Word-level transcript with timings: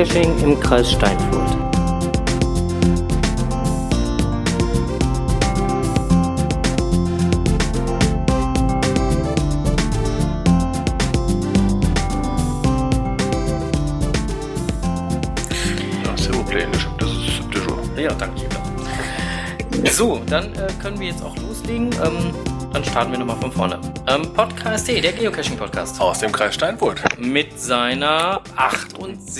Geocaching 0.00 0.38
im 0.42 0.58
Kreis 0.58 0.92
Steinfurt. 0.92 1.58
Ja, 17.96 18.14
danke. 18.14 18.48
So, 19.92 20.22
dann 20.26 20.54
äh, 20.54 20.68
können 20.80 20.98
wir 20.98 21.08
jetzt 21.08 21.22
auch 21.22 21.36
loslegen. 21.36 21.90
Ähm, 22.02 22.34
dann 22.72 22.84
starten 22.84 23.12
wir 23.12 23.18
nochmal 23.18 23.36
von 23.36 23.52
vorne. 23.52 23.78
Ähm, 24.06 24.32
Podcast, 24.32 24.88
hey, 24.88 25.00
der 25.00 25.12
Geocaching-Podcast. 25.12 26.00
Aus 26.00 26.20
dem 26.20 26.32
Kreis 26.32 26.54
Steinfurt. 26.54 27.02
Mit 27.18 27.60
seiner 27.60 28.40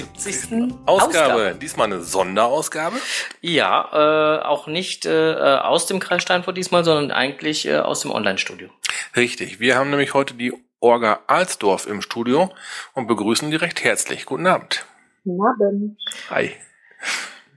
78. 0.03 0.75
Ausgabe. 0.87 1.57
Diesmal 1.61 1.87
eine 1.87 2.01
Sonderausgabe. 2.01 2.97
Ja, 3.41 4.41
äh, 4.41 4.43
auch 4.45 4.67
nicht 4.67 5.07
äh, 5.07 5.35
aus 5.35 5.87
dem 5.87 6.01
Kreis 6.01 6.23
Steinfurt 6.23 6.57
diesmal, 6.57 6.85
sondern 6.85 7.11
eigentlich 7.11 7.67
äh, 7.67 7.79
aus 7.79 8.01
dem 8.01 8.11
Online-Studio. 8.11 8.69
Richtig. 9.17 9.61
Wir 9.61 9.77
haben 9.77 9.91
nämlich 9.91 10.15
heute 10.15 10.35
die 10.35 10.53
Orga 10.81 11.21
Alsdorf 11.27 11.87
im 11.87 12.01
Studio 12.03 12.51
und 12.95 13.07
begrüßen 13.07 13.51
die 13.51 13.57
recht 13.57 13.85
herzlich. 13.85 14.27
Guten 14.27 14.47
Abend. 14.47 14.87
Guten 15.25 15.47
Abend. 15.47 15.99
Hi. 16.31 16.53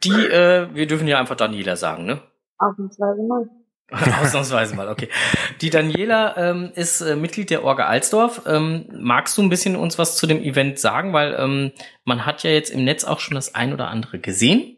Die, 0.03 0.09
äh, 0.09 0.67
wir 0.73 0.87
dürfen 0.87 1.07
ja 1.07 1.19
einfach 1.19 1.35
Daniela 1.35 1.77
sagen, 1.77 2.05
ne? 2.05 2.21
Ausnahmsweise 2.57 3.21
mal. 3.23 3.49
Ausnahmsweise 3.91 4.75
mal, 4.75 4.87
okay. 4.89 5.09
Die 5.61 5.69
Daniela 5.69 6.35
ähm, 6.37 6.71
ist 6.75 7.01
äh, 7.01 7.15
Mitglied 7.15 7.49
der 7.49 7.63
Orga 7.63 7.85
Alsdorf. 7.85 8.41
Ähm, 8.47 8.89
magst 8.91 9.37
du 9.37 9.43
ein 9.43 9.49
bisschen 9.49 9.75
uns 9.75 9.99
was 9.99 10.17
zu 10.17 10.25
dem 10.25 10.41
Event 10.41 10.79
sagen? 10.79 11.13
Weil 11.13 11.35
ähm, 11.37 11.71
man 12.03 12.25
hat 12.25 12.43
ja 12.43 12.51
jetzt 12.51 12.71
im 12.71 12.83
Netz 12.83 13.03
auch 13.03 13.19
schon 13.19 13.35
das 13.35 13.55
ein 13.55 13.73
oder 13.73 13.89
andere 13.89 14.19
gesehen, 14.19 14.77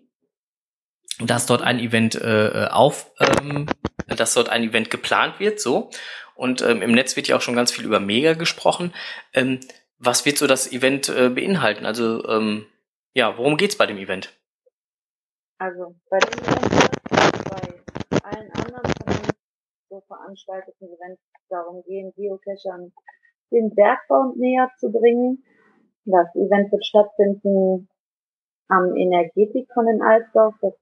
dass 1.19 1.45
dort 1.45 1.61
ein 1.61 1.79
Event 1.79 2.15
äh, 2.15 2.67
auf, 2.69 3.11
ähm, 3.19 3.67
dass 4.07 4.33
dort 4.33 4.49
ein 4.49 4.63
Event 4.63 4.89
geplant 4.89 5.39
wird, 5.39 5.59
so. 5.59 5.91
Und 6.35 6.61
ähm, 6.61 6.81
im 6.81 6.91
Netz 6.91 7.15
wird 7.15 7.29
ja 7.29 7.37
auch 7.37 7.41
schon 7.41 7.55
ganz 7.55 7.71
viel 7.71 7.85
über 7.85 8.01
Mega 8.01 8.33
gesprochen. 8.33 8.93
Ähm, 9.33 9.61
was 9.97 10.25
wird 10.25 10.37
so 10.37 10.47
das 10.47 10.69
Event 10.71 11.07
äh, 11.07 11.29
beinhalten? 11.29 11.85
Also 11.85 12.21
ja, 13.13 13.37
worum 13.37 13.55
geht's 13.55 13.77
bei 13.77 13.85
dem 13.85 13.97
Event? 13.97 14.33
Also 15.57 15.95
bei 16.09 16.19
dem 16.19 16.43
Event, 16.43 17.34
allen 18.51 18.73
anderen 18.73 18.93
von 19.03 19.13
uns 19.13 19.35
so 19.89 20.01
veranstalteten 20.07 20.87
Events 20.87 21.21
darum 21.49 21.83
gehen, 21.83 22.13
Geocachern 22.15 22.91
den 23.51 23.73
Bergbau 23.73 24.33
näher 24.35 24.69
zu 24.77 24.91
bringen. 24.91 25.43
Das 26.05 26.35
Event 26.35 26.71
wird 26.71 26.85
stattfinden 26.85 27.87
am 28.67 28.95
Energetikon 28.95 29.87
in 29.87 30.01
Alsdorf. 30.01 30.55
Das, 30.61 30.73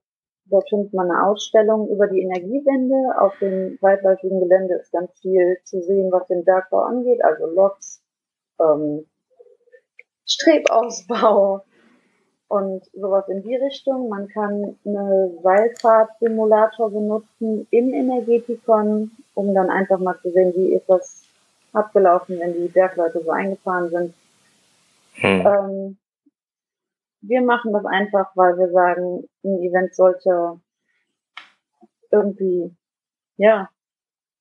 dort 0.46 0.68
findet 0.68 0.92
man 0.92 1.10
eine 1.10 1.26
Ausstellung 1.26 1.88
über 1.88 2.06
die 2.06 2.22
Energiewende. 2.22 3.20
Auf 3.20 3.38
dem 3.38 3.78
weitläufigen 3.80 4.40
Gelände 4.40 4.74
ist 4.74 4.92
ganz 4.92 5.10
viel 5.20 5.58
zu 5.64 5.80
sehen, 5.82 6.10
was 6.12 6.26
den 6.26 6.44
Bergbau 6.44 6.80
angeht, 6.80 7.22
also 7.22 7.46
Loks, 7.46 8.02
ähm, 8.60 9.06
Strebausbau, 10.26 11.64
und 12.48 12.84
sowas 12.92 13.28
in 13.28 13.42
die 13.42 13.56
Richtung. 13.56 14.08
Man 14.08 14.28
kann 14.28 14.76
eine 14.84 15.38
Seilfahrt-Simulator 15.42 16.90
benutzen 16.90 17.66
im 17.70 17.92
Energetikon, 17.92 19.10
um 19.34 19.54
dann 19.54 19.70
einfach 19.70 19.98
mal 19.98 20.18
zu 20.20 20.30
sehen, 20.30 20.52
wie 20.54 20.74
ist 20.74 20.88
das 20.88 21.24
abgelaufen, 21.72 22.38
wenn 22.38 22.54
die 22.54 22.68
Bergleute 22.68 23.22
so 23.22 23.30
eingefahren 23.30 23.90
sind. 23.90 24.14
Hm. 25.14 25.46
Ähm, 25.46 25.98
wir 27.22 27.42
machen 27.42 27.72
das 27.72 27.84
einfach, 27.86 28.30
weil 28.34 28.58
wir 28.58 28.70
sagen, 28.70 29.28
ein 29.42 29.58
Event 29.60 29.94
sollte 29.94 30.60
irgendwie, 32.10 32.76
ja, 33.36 33.68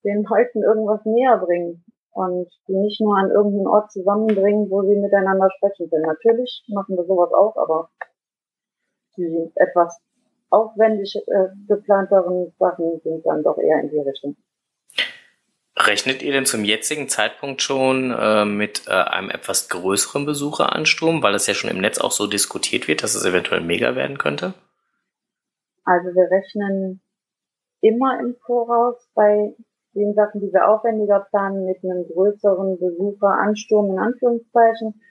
den 0.03 0.24
Leuten 0.24 0.62
irgendwas 0.62 1.03
näher 1.06 1.38
bringen 1.38 1.84
und 2.13 2.47
die 2.68 2.75
nicht 2.75 3.01
nur 3.01 3.18
an 3.18 3.29
irgendeinen 3.31 3.68
Ort 3.68 3.91
zusammenbringen, 3.91 4.69
wo 4.69 4.84
sie 4.84 4.96
miteinander 4.96 5.50
sprechen 5.57 5.90
können. 5.90 6.06
Natürlich 6.06 6.63
machen 6.68 6.96
wir 6.96 7.03
sowas 7.06 7.31
auch, 7.34 7.57
aber 7.57 7.90
die 9.18 9.51
etwas 9.56 10.00
aufwendig 10.50 11.16
äh, 11.16 11.47
geplanteren 11.68 12.53
Sachen 12.59 13.00
sind 13.03 13.25
dann 13.25 13.44
doch 13.44 13.57
eher 13.57 13.81
in 13.81 13.90
die 13.90 14.00
Richtung. 14.00 14.35
Rechnet 15.75 16.22
ihr 16.22 16.31
denn 16.31 16.46
zum 16.46 16.63
jetzigen 16.63 17.09
Zeitpunkt 17.09 17.63
schon 17.63 18.12
äh, 18.12 18.45
mit 18.45 18.84
äh, 18.88 18.91
einem 18.91 19.31
etwas 19.31 19.69
größeren 19.69 20.25
Besucheransturm, 20.25 21.24
weil 21.24 21.34
das 21.34 21.47
ja 21.47 21.56
schon 21.56 21.72
im 21.72 21.81
Netz 21.81 21.97
auch 21.97 22.12
so 22.12 22.28
diskutiert 22.28 22.88
wird, 22.88 23.01
dass 23.01 23.16
es 23.16 23.25
eventuell 23.25 23.62
mega 23.62 23.95
werden 23.95 24.19
könnte? 24.19 24.53
Also 25.84 26.09
wir 26.09 26.30
rechnen 26.30 27.01
immer 27.81 28.19
im 28.19 28.35
Voraus 28.45 28.95
bei 29.16 29.56
den 29.96 30.14
Sachen, 30.14 30.42
die 30.42 30.52
wir 30.52 30.68
aufwendiger 30.68 31.26
planen, 31.30 31.66
mit 31.66 31.84
einem 31.84 32.06
größeren 32.08 32.80
Besucheransturm 32.80 33.92
in 33.92 34.00
Anführungszeichen. 34.00 35.02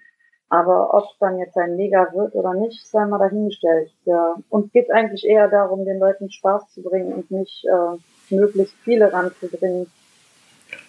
Aber 0.48 0.93
ob 0.93 1.04
es 1.04 1.19
dann 1.19 1.38
jetzt 1.38 1.56
ein 1.56 1.76
Mega 1.76 2.12
wird 2.12 2.34
oder 2.34 2.53
nicht, 2.54 2.87
sei 2.87 3.06
mal 3.06 3.19
dahingestellt. 3.19 3.91
Ja. 4.04 4.34
Uns 4.50 4.70
geht 4.72 4.91
eigentlich 4.91 5.25
eher 5.25 5.48
darum, 5.48 5.87
den 5.87 5.98
Leuten 5.98 6.31
Spaß 6.31 6.72
zu 6.75 6.82
bringen 6.82 7.15
und 7.15 7.31
nicht 7.31 7.65
äh, 7.65 8.34
möglichst 8.34 8.75
viele 8.84 9.10
ranzubringen, 9.12 9.91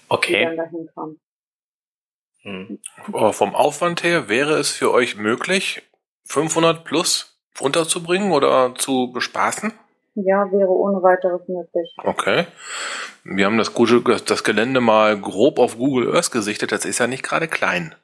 okay. 0.09 0.39
die 0.39 0.43
dann 0.43 0.57
dahin 0.57 0.89
kommen. 0.93 1.19
Hm. 2.41 2.79
Aber 3.07 3.31
vom 3.31 3.55
Aufwand 3.55 4.03
her 4.03 4.27
wäre 4.27 4.57
es 4.57 4.69
für 4.71 4.91
euch 4.91 5.15
möglich, 5.15 5.81
500 6.25 6.83
plus 6.83 7.39
unterzubringen 7.59 8.33
oder 8.33 8.75
zu 8.75 9.11
bespaßen? 9.13 9.71
Ja, 10.15 10.51
wäre 10.51 10.69
ohne 10.69 11.01
weiteres 11.01 11.47
möglich. 11.47 11.95
Okay. 12.03 12.45
Wir 13.23 13.45
haben 13.45 13.57
das, 13.57 13.73
gute, 13.73 14.01
das 14.25 14.43
Gelände 14.43 14.79
mal 14.79 15.19
grob 15.19 15.57
auf 15.57 15.77
Google 15.77 16.13
Earth 16.15 16.31
gesichtet. 16.31 16.71
Das 16.71 16.85
ist 16.85 16.99
ja 16.99 17.07
nicht 17.07 17.23
gerade 17.23 17.47
klein. 17.47 17.95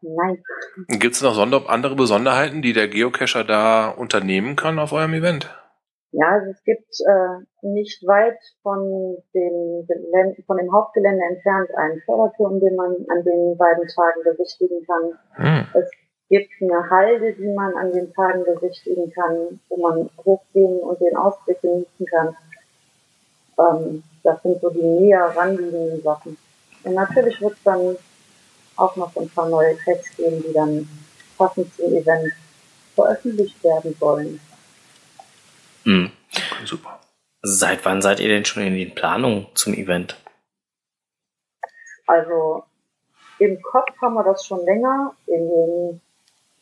Nein. 0.00 0.42
Gibt 0.86 1.16
es 1.16 1.22
noch 1.22 1.34
Sonder 1.34 1.68
andere 1.68 1.96
Besonderheiten, 1.96 2.62
die 2.62 2.72
der 2.72 2.86
Geocacher 2.86 3.42
da 3.42 3.88
unternehmen 3.88 4.54
kann 4.54 4.78
auf 4.78 4.92
eurem 4.92 5.14
Event? 5.14 5.50
Ja, 6.12 6.26
also 6.28 6.50
es 6.52 6.62
gibt 6.64 6.88
äh, 7.04 7.66
nicht 7.66 8.02
weit 8.06 8.38
von 8.62 9.18
dem, 9.34 9.86
Gelände, 9.86 10.42
von 10.46 10.56
dem 10.56 10.72
Hauptgelände 10.72 11.22
entfernt 11.28 11.68
einen 11.76 12.00
Förderturm, 12.06 12.60
den 12.60 12.76
man 12.76 12.92
an 13.10 13.24
den 13.24 13.58
beiden 13.58 13.86
Tagen 13.88 14.22
besichtigen 14.24 14.86
kann. 14.86 15.18
Hm. 15.34 15.66
Es 15.74 15.90
gibt 16.28 16.50
eine 16.60 16.90
Halde, 16.90 17.32
die 17.32 17.48
man 17.48 17.74
an 17.76 17.92
den 17.92 18.12
Tagen 18.12 18.44
besichtigen 18.44 19.10
kann, 19.12 19.60
wo 19.68 19.76
man 19.76 20.10
hochgehen 20.24 20.80
und 20.80 21.00
den 21.00 21.16
Ausblick 21.16 21.60
genießen 21.62 22.06
kann. 22.06 22.36
Ähm, 23.58 24.02
das 24.22 24.42
sind 24.42 24.60
so 24.60 24.70
die 24.70 24.82
näher 24.82 25.32
ranliegenden 25.34 26.02
Sachen. 26.02 26.36
Und 26.84 26.94
natürlich 26.94 27.40
wird 27.40 27.54
es 27.54 27.62
dann 27.64 27.96
auch 28.76 28.94
noch 28.96 29.16
ein 29.16 29.28
paar 29.30 29.48
neue 29.48 29.76
Tests 29.78 30.16
geben, 30.16 30.42
die 30.46 30.52
dann 30.52 30.88
passend 31.36 31.74
zum 31.74 31.92
Event 31.94 32.32
veröffentlicht 32.94 33.62
werden 33.64 33.94
sollen. 33.98 34.40
Mhm. 35.84 36.10
Okay, 36.30 36.66
super. 36.66 37.00
Seit 37.42 37.84
wann 37.84 38.02
seid 38.02 38.20
ihr 38.20 38.28
denn 38.28 38.44
schon 38.44 38.64
in 38.64 38.74
den 38.74 38.94
Planungen 38.94 39.46
zum 39.54 39.72
Event? 39.74 40.16
Also 42.06 42.64
im 43.38 43.62
Kopf 43.62 43.90
haben 44.02 44.14
wir 44.14 44.24
das 44.24 44.44
schon 44.44 44.64
länger. 44.64 45.14
In 45.26 45.48
den 45.48 46.00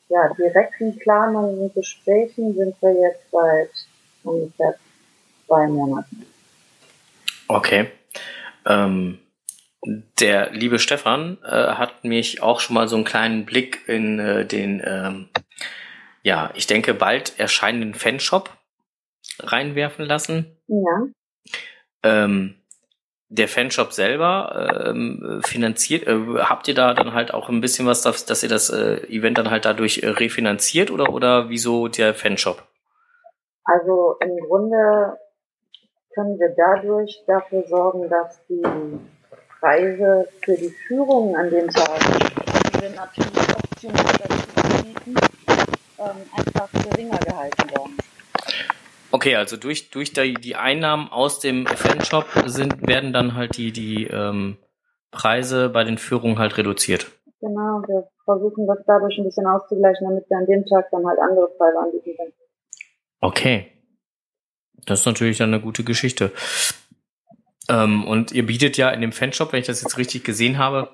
ja, 0.08 0.32
direkten 0.34 0.98
Planungen 0.98 1.58
und 1.58 1.74
Gesprächen 1.74 2.54
sind 2.54 2.76
wir 2.80 2.92
jetzt 2.92 3.30
seit 3.30 3.70
ungefähr 4.22 4.74
zwei 5.46 5.66
Monaten. 5.66 6.26
Okay. 7.48 7.86
Ähm, 8.64 9.18
der 10.20 10.50
liebe 10.50 10.78
Stefan 10.78 11.38
äh, 11.44 11.50
hat 11.50 12.04
mich 12.04 12.42
auch 12.42 12.60
schon 12.60 12.74
mal 12.74 12.88
so 12.88 12.96
einen 12.96 13.04
kleinen 13.04 13.46
Blick 13.46 13.88
in 13.88 14.18
äh, 14.18 14.44
den, 14.44 14.82
ähm, 14.84 15.28
ja, 16.22 16.50
ich 16.54 16.66
denke, 16.66 16.94
bald 16.94 17.38
erscheinenden 17.38 17.94
Fanshop 17.94 18.50
reinwerfen 19.38 20.04
lassen. 20.04 20.56
Ja. 20.66 21.06
Ähm, 22.02 22.56
der 23.28 23.48
Fanshop 23.48 23.92
selber 23.92 24.84
ähm, 24.86 25.40
finanziert, 25.44 26.06
äh, 26.06 26.16
habt 26.38 26.68
ihr 26.68 26.74
da 26.74 26.94
dann 26.94 27.12
halt 27.12 27.34
auch 27.34 27.48
ein 27.48 27.60
bisschen 27.60 27.86
was, 27.86 28.02
dass, 28.02 28.24
dass 28.24 28.42
ihr 28.42 28.48
das 28.48 28.70
äh, 28.70 28.98
Event 29.08 29.38
dann 29.38 29.50
halt 29.50 29.64
dadurch 29.64 30.02
äh, 30.02 30.08
refinanziert 30.08 30.90
oder, 30.90 31.12
oder 31.12 31.48
wieso 31.48 31.88
der 31.88 32.14
Fanshop? 32.14 32.62
Also 33.64 34.16
im 34.20 34.36
Grunde 34.46 35.18
können 36.14 36.38
wir 36.38 36.54
dadurch 36.56 37.22
dafür 37.26 37.64
sorgen, 37.66 38.08
dass 38.08 38.40
die 38.46 38.62
Preise 39.60 40.28
für 40.44 40.56
die 40.56 40.72
Führungen 40.86 41.34
an 41.34 41.50
den 41.50 41.68
Tagen, 41.68 42.18
die 42.20 42.80
wir 42.80 42.90
natürlich 42.90 43.54
optional 43.54 44.04
dazu 44.18 44.76
anbieten, 44.78 45.14
ähm, 45.98 46.16
einfach 46.36 46.68
geringer 46.72 47.18
gehalten 47.18 47.70
werden. 47.70 47.96
Okay, 49.16 49.34
also 49.34 49.56
durch, 49.56 49.88
durch 49.88 50.12
die, 50.12 50.34
die 50.34 50.56
Einnahmen 50.56 51.08
aus 51.08 51.40
dem 51.40 51.66
Fanshop 51.66 52.26
sind, 52.44 52.86
werden 52.86 53.14
dann 53.14 53.34
halt 53.34 53.56
die, 53.56 53.72
die 53.72 54.04
ähm, 54.04 54.58
Preise 55.10 55.70
bei 55.70 55.84
den 55.84 55.96
Führungen 55.96 56.38
halt 56.38 56.58
reduziert. 56.58 57.10
Genau, 57.40 57.80
wir 57.86 58.10
versuchen 58.26 58.66
das 58.66 58.76
dadurch 58.86 59.16
ein 59.16 59.24
bisschen 59.24 59.46
auszugleichen, 59.46 60.06
damit 60.06 60.28
wir 60.28 60.36
an 60.36 60.44
dem 60.44 60.66
Tag 60.66 60.90
dann 60.90 61.06
halt 61.06 61.18
andere 61.18 61.48
Preise 61.56 61.78
anbieten 61.78 62.14
können. 62.14 62.32
Okay. 63.22 63.72
Das 64.84 65.00
ist 65.00 65.06
natürlich 65.06 65.38
dann 65.38 65.54
eine 65.54 65.62
gute 65.62 65.82
Geschichte. 65.82 66.30
Ähm, 67.70 68.06
und 68.06 68.32
ihr 68.32 68.44
bietet 68.44 68.76
ja 68.76 68.90
in 68.90 69.00
dem 69.00 69.12
Fanshop, 69.12 69.50
wenn 69.50 69.60
ich 69.60 69.66
das 69.66 69.80
jetzt 69.80 69.96
richtig 69.96 70.24
gesehen 70.24 70.58
habe, 70.58 70.90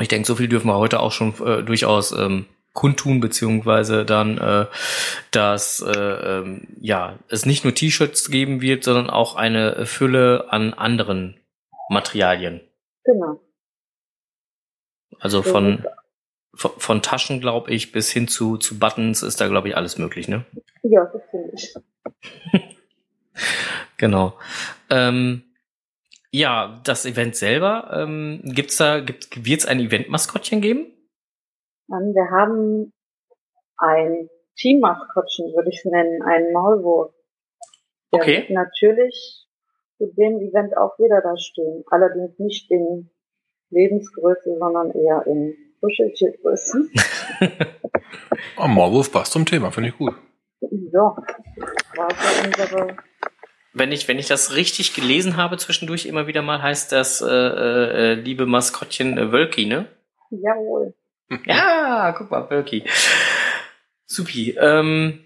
ich 0.00 0.08
denke, 0.08 0.26
so 0.26 0.34
viel 0.34 0.48
dürfen 0.48 0.66
wir 0.66 0.76
heute 0.76 0.98
auch 0.98 1.12
schon 1.12 1.34
äh, 1.46 1.62
durchaus 1.62 2.10
ähm, 2.10 2.46
kundtun, 2.72 3.20
beziehungsweise 3.20 4.04
dann, 4.04 4.38
äh, 4.38 4.66
dass 5.30 5.80
äh, 5.80 5.90
ähm, 5.90 6.68
ja, 6.80 7.18
es 7.28 7.46
nicht 7.46 7.64
nur 7.64 7.74
T-Shirts 7.74 8.30
geben 8.30 8.60
wird, 8.60 8.84
sondern 8.84 9.10
auch 9.10 9.36
eine 9.36 9.86
Fülle 9.86 10.46
an 10.50 10.72
anderen 10.72 11.38
Materialien. 11.90 12.60
Genau. 13.04 13.40
Also 15.20 15.42
von, 15.42 15.84
von, 16.54 16.72
von 16.78 17.02
Taschen, 17.02 17.40
glaube 17.40 17.70
ich, 17.70 17.92
bis 17.92 18.10
hin 18.10 18.26
zu, 18.26 18.56
zu 18.56 18.78
Buttons 18.78 19.22
ist 19.22 19.40
da, 19.40 19.48
glaube 19.48 19.68
ich, 19.68 19.76
alles 19.76 19.98
möglich, 19.98 20.26
ne? 20.26 20.44
Ja, 20.82 21.04
das 21.12 21.22
finde 21.30 21.52
ich. 21.54 21.74
genau. 23.98 24.38
Ähm, 24.90 25.44
ja, 26.30 26.80
das 26.84 27.04
Event 27.04 27.36
selber, 27.36 27.90
ähm, 27.94 28.40
gibt's 28.42 28.78
da, 28.78 29.00
gibt, 29.00 29.44
wird's 29.44 29.66
ein 29.66 29.78
Event-Maskottchen 29.78 30.60
geben? 30.60 30.91
Wir 31.88 32.30
haben 32.30 32.92
ein 33.76 34.28
Team-Maskottchen, 34.56 35.52
würde 35.54 35.70
ich 35.70 35.78
es 35.78 35.84
nennen, 35.84 36.22
ein 36.22 36.52
Maulwurf. 36.52 37.12
Der 38.12 38.20
okay. 38.20 38.36
wird 38.38 38.50
natürlich 38.50 39.46
zu 39.98 40.06
dem 40.06 40.40
Event 40.40 40.76
auch 40.76 40.98
wieder 40.98 41.20
da 41.20 41.36
stehen. 41.36 41.84
Allerdings 41.90 42.38
nicht 42.38 42.70
in 42.70 43.10
Lebensgröße, 43.70 44.56
sondern 44.58 44.90
eher 44.92 45.26
in 45.26 45.54
Kuscheltiergröße. 45.80 46.90
oh, 48.58 48.66
Maulwurf 48.68 49.10
passt 49.12 49.32
zum 49.32 49.46
Thema, 49.46 49.70
finde 49.70 49.90
ich 49.90 49.98
gut. 49.98 50.14
Ja, 50.60 51.16
war 51.96 52.08
so 52.10 52.46
unsere 52.46 52.96
wenn 53.74 53.90
ich, 53.90 54.06
wenn 54.06 54.18
ich 54.18 54.28
das 54.28 54.54
richtig 54.54 54.94
gelesen 54.94 55.36
habe 55.36 55.56
zwischendurch 55.56 56.06
immer 56.06 56.26
wieder 56.26 56.42
mal, 56.42 56.62
heißt 56.62 56.92
das 56.92 57.22
äh, 57.22 57.26
äh, 57.26 58.14
liebe 58.14 58.46
Maskottchen 58.46 59.16
äh, 59.16 59.32
Wölki, 59.32 59.66
ne? 59.66 59.86
Jawohl. 60.30 60.94
Ja, 61.46 62.12
guck 62.16 62.30
mal, 62.30 62.48
Wölki. 62.50 62.84
Supi. 64.06 64.56
Ähm, 64.58 65.20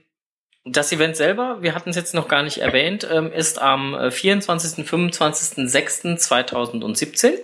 das 0.65 0.93
Event 0.93 1.17
selber, 1.17 1.63
wir 1.63 1.75
hatten 1.75 1.91
es 1.91 1.97
jetzt 1.97 2.15
noch 2.15 2.29
gar 2.29 2.43
nicht 2.43 2.59
erwähnt, 2.59 3.07
ähm, 3.11 3.33
ist 3.33 3.61
am 3.61 4.11
24. 4.11 4.87
25. 4.87 5.69
6. 5.69 6.03
2017. 6.19 7.35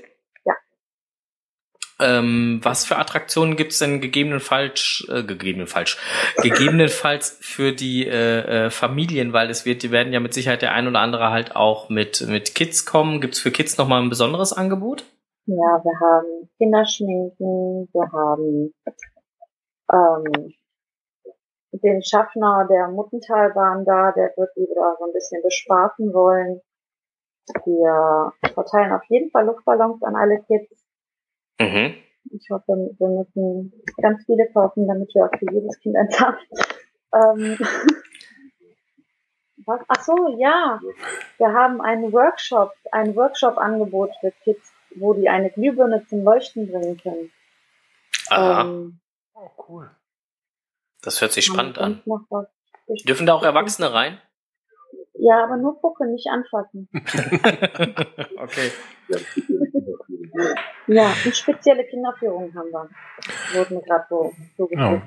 Ähm, 2.03 2.59
was 2.63 2.85
für 2.85 2.97
Attraktionen 2.97 3.57
gibt's 3.57 3.79
denn 3.79 4.01
gegebenenfalls, 4.01 5.07
äh, 5.09 5.23
gegebenenfalls, 5.23 5.97
gegebenenfalls 6.43 7.39
für 7.41 7.73
die 7.73 8.07
äh, 8.07 8.67
äh, 8.67 8.71
Familien, 8.71 9.33
weil 9.33 9.51
es 9.51 9.65
wird, 9.65 9.85
die 9.85 9.93
werden 9.93 10.13
ja 10.13 10.19
mit 10.19 10.35
Sicherheit 10.35 10.63
der 10.63 10.73
ein 10.73 10.89
oder 10.89 10.99
andere 10.99 11.31
halt 11.31 11.55
auch 11.55 11.91
mit 11.91 12.23
mit 12.27 12.57
Kids 12.57 12.87
kommen. 12.87 13.21
Gibt's 13.21 13.39
für 13.39 13.53
Kids 13.53 13.79
noch 13.79 13.87
mal 13.87 14.03
ein 14.03 14.09
besonderes 14.09 14.53
Angebot? 14.53 15.05
Ja, 15.47 15.83
wir 15.83 16.01
haben 16.01 16.49
Kinderschminken, 16.59 17.89
wir 17.93 18.13
haben 18.13 18.73
ähm, 19.93 20.55
den 21.73 22.03
Schaffner 22.03 22.69
der 22.71 22.89
Muttentalbahn 22.89 23.85
da, 23.85 24.13
der 24.13 24.33
wird 24.37 24.55
wieder 24.57 24.97
so 24.99 25.07
ein 25.07 25.13
bisschen 25.13 25.43
bespaßen 25.43 26.13
wollen. 26.15 26.61
Wir 27.65 28.33
verteilen 28.55 28.93
auf 28.93 29.03
jeden 29.09 29.31
Fall 29.33 29.47
Luftballons 29.47 30.01
an 30.05 30.15
alle 30.15 30.41
Kids. 30.43 30.85
Mhm. 31.61 31.97
Ich 32.31 32.49
hoffe, 32.51 32.95
wir 32.97 33.09
müssen 33.09 33.73
ganz 34.01 34.25
viele 34.25 34.49
kaufen, 34.53 34.87
damit 34.87 35.13
wir 35.13 35.25
auch 35.25 35.39
für 35.39 35.53
jedes 35.53 35.79
Kind 35.81 35.97
eins 35.97 36.21
haben. 36.21 36.39
Ähm, 37.15 37.59
was? 39.67 39.81
Ach 39.89 40.03
so, 40.03 40.37
ja. 40.39 40.79
Wir 41.39 41.53
haben 41.53 41.81
einen 41.81 42.13
Workshop, 42.13 42.73
ein 42.93 43.17
Workshop-Angebot 43.17 44.11
für 44.21 44.31
Kids, 44.45 44.72
wo 44.97 45.15
die 45.15 45.29
eine 45.29 45.51
Glühbirne 45.51 46.07
zum 46.07 46.23
Leuchten 46.25 46.71
bringen 46.71 46.97
können. 46.99 47.33
Aha. 48.29 48.63
Ähm, 48.63 48.99
Oh, 49.35 49.51
cool. 49.69 49.91
Das 51.03 51.21
hört 51.21 51.33
sich 51.33 51.47
spannend 51.47 51.79
an. 51.79 52.03
Dürfen 53.07 53.27
da 53.27 53.35
auch 53.35 53.43
Erwachsene 53.43 53.93
rein? 53.93 54.21
Ja, 55.15 55.45
aber 55.45 55.57
nur 55.57 55.81
gucken, 55.81 56.13
nicht 56.13 56.29
anfassen. 56.29 56.89
okay. 58.37 58.71
Ja, 60.87 61.13
und 61.25 61.37
spezielle 61.37 61.85
Kinderführungen 61.87 62.55
haben 62.55 62.71
wir. 62.71 62.89
Wurden 63.53 63.77
mir 63.77 63.83
gerade 63.83 64.07
so, 64.09 64.33
so 64.57 64.69
Ja. 64.71 65.03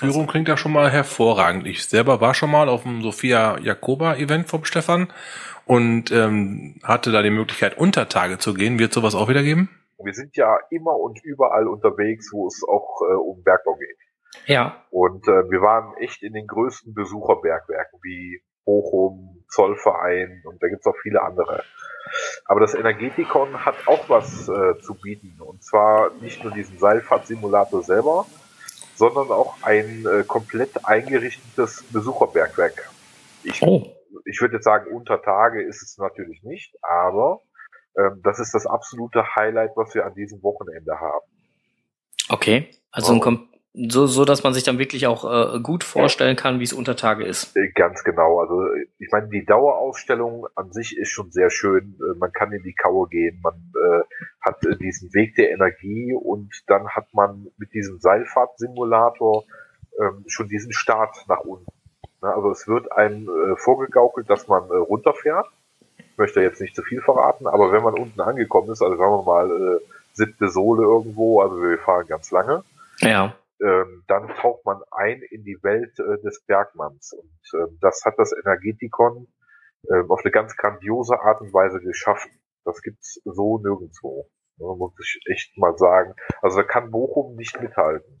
Führung 0.00 0.26
klingt 0.26 0.48
ja 0.48 0.56
schon 0.56 0.72
mal 0.72 0.90
hervorragend. 0.90 1.66
Ich 1.66 1.84
selber 1.84 2.22
war 2.22 2.32
schon 2.32 2.50
mal 2.50 2.70
auf 2.70 2.84
dem 2.84 3.02
Sophia 3.02 3.58
Jakoba 3.58 4.16
Event 4.16 4.48
vom 4.48 4.64
Stefan 4.64 5.12
und 5.66 6.10
ähm, 6.10 6.80
hatte 6.82 7.12
da 7.12 7.20
die 7.20 7.28
Möglichkeit, 7.28 7.76
unter 7.76 8.08
Tage 8.08 8.38
zu 8.38 8.54
gehen. 8.54 8.78
Wird 8.78 8.94
sowas 8.94 9.14
auch 9.14 9.28
wieder 9.28 9.42
geben? 9.42 9.68
Wir 10.02 10.14
sind 10.14 10.34
ja 10.38 10.56
immer 10.70 10.96
und 10.96 11.22
überall 11.22 11.68
unterwegs, 11.68 12.30
wo 12.32 12.46
es 12.46 12.62
auch 12.66 13.02
äh, 13.10 13.14
um 13.14 13.42
Bergbau 13.42 13.74
geht. 13.74 13.98
Ja. 14.46 14.82
Und 14.88 15.28
äh, 15.28 15.50
wir 15.50 15.60
waren 15.60 15.94
echt 15.98 16.22
in 16.22 16.32
den 16.32 16.46
größten 16.46 16.94
Besucherbergwerken 16.94 18.00
wie 18.02 18.40
Bochum, 18.64 19.44
Zollverein 19.48 20.42
und 20.46 20.62
da 20.62 20.68
gibt's 20.68 20.86
auch 20.86 20.96
viele 21.02 21.20
andere. 21.20 21.62
Aber 22.46 22.60
das 22.60 22.74
Energetikon 22.74 23.66
hat 23.66 23.74
auch 23.86 24.08
was 24.08 24.48
äh, 24.48 24.78
zu 24.80 24.94
bieten. 24.94 25.36
Und 25.40 25.62
zwar 25.62 26.10
nicht 26.22 26.42
nur 26.42 26.54
diesen 26.54 26.78
Seilfahrtsimulator 26.78 27.82
selber, 27.82 28.24
sondern 29.00 29.30
auch 29.30 29.54
ein 29.62 30.04
äh, 30.06 30.24
komplett 30.24 30.84
eingerichtetes 30.84 31.84
Besucherbergwerk. 31.90 32.90
Ich, 33.42 33.62
Oh. 33.62 33.86
ich 34.26 34.40
würde 34.42 34.56
jetzt 34.56 34.64
sagen, 34.64 34.94
unter 34.94 35.22
Tage 35.22 35.62
ist 35.62 35.82
es 35.82 35.96
natürlich 35.96 36.42
nicht, 36.42 36.76
aber 36.82 37.40
ähm, 37.96 38.20
das 38.22 38.38
ist 38.38 38.52
das 38.52 38.66
absolute 38.66 39.24
Highlight, 39.36 39.70
was 39.74 39.94
wir 39.94 40.04
an 40.04 40.14
diesem 40.14 40.42
Wochenende 40.42 41.00
haben. 41.00 41.24
Okay. 42.28 42.70
Also 42.92 43.14
ein 43.14 43.20
Kom 43.20 43.48
so, 43.72 44.06
so, 44.06 44.24
dass 44.24 44.42
man 44.42 44.52
sich 44.52 44.64
dann 44.64 44.78
wirklich 44.78 45.06
auch 45.06 45.54
äh, 45.54 45.60
gut 45.60 45.84
vorstellen 45.84 46.34
kann, 46.34 46.58
wie 46.58 46.64
es 46.64 46.72
unter 46.72 46.96
Tage 46.96 47.24
ist. 47.24 47.56
Äh, 47.56 47.68
Ganz 47.68 48.02
genau. 48.02 48.40
Also 48.40 48.64
ich 48.98 49.08
meine, 49.12 49.28
die 49.28 49.44
Dauerausstellung 49.44 50.46
an 50.56 50.72
sich 50.72 50.96
ist 50.98 51.10
schon 51.10 51.30
sehr 51.30 51.50
schön. 51.50 51.94
Äh, 52.00 52.18
Man 52.18 52.32
kann 52.32 52.52
in 52.52 52.64
die 52.64 52.74
Kaue 52.74 53.08
gehen, 53.08 53.38
man 53.42 53.54
äh, 53.76 54.02
hat 54.40 54.64
äh, 54.66 54.76
diesen 54.76 55.14
Weg 55.14 55.36
der 55.36 55.52
Energie 55.52 56.12
und 56.14 56.50
dann 56.66 56.88
hat 56.88 57.06
man 57.12 57.46
mit 57.58 57.72
diesem 57.72 58.00
Seilfahrtsimulator 58.00 59.44
ähm, 60.00 60.24
schon 60.26 60.48
diesen 60.48 60.72
Start 60.72 61.16
nach 61.28 61.40
unten. 61.40 61.70
Ne, 62.22 62.34
Also 62.34 62.50
es 62.50 62.66
wird 62.66 62.90
einem 62.90 63.28
äh, 63.28 63.56
vorgegaukelt, 63.56 64.28
dass 64.28 64.48
man 64.48 64.64
äh, 64.70 64.74
runterfährt. 64.74 65.46
Ich 65.98 66.18
möchte 66.18 66.40
jetzt 66.42 66.60
nicht 66.60 66.74
zu 66.74 66.82
viel 66.82 67.00
verraten, 67.00 67.46
aber 67.46 67.72
wenn 67.72 67.82
man 67.82 67.94
unten 67.94 68.20
angekommen 68.20 68.70
ist, 68.70 68.82
also 68.82 68.96
sagen 68.96 69.12
wir 69.12 69.22
mal 69.22 69.50
äh, 69.50 69.80
siebte 70.12 70.48
Sohle 70.48 70.82
irgendwo, 70.82 71.40
also 71.40 71.62
wir 71.62 71.78
fahren 71.78 72.06
ganz 72.08 72.30
lange, 72.32 72.64
Ja. 72.98 73.34
Ähm, 73.62 74.04
dann 74.08 74.28
taucht 74.28 74.64
man 74.64 74.82
ein 74.90 75.22
in 75.30 75.44
die 75.44 75.58
Welt 75.62 75.98
äh, 75.98 76.22
des 76.22 76.44
Bergmanns. 76.46 77.12
Und 77.12 77.60
ähm, 77.60 77.78
das 77.80 78.02
hat 78.04 78.14
das 78.18 78.32
Energetikon 78.32 79.28
ähm, 79.90 80.10
auf 80.10 80.20
eine 80.24 80.30
ganz 80.30 80.56
grandiose 80.56 81.20
Art 81.20 81.40
und 81.40 81.52
Weise 81.52 81.80
geschaffen. 81.80 82.30
Das 82.64 82.82
gibt's 82.82 83.20
so 83.24 83.58
nirgendwo. 83.58 84.28
Ja, 84.58 84.66
muss 84.74 84.92
ich 84.98 85.20
echt 85.26 85.56
mal 85.56 85.76
sagen. 85.78 86.14
Also 86.42 86.58
da 86.58 86.62
kann 86.62 86.90
Bochum 86.90 87.34
nicht 87.36 87.60
mithalten. 87.60 88.20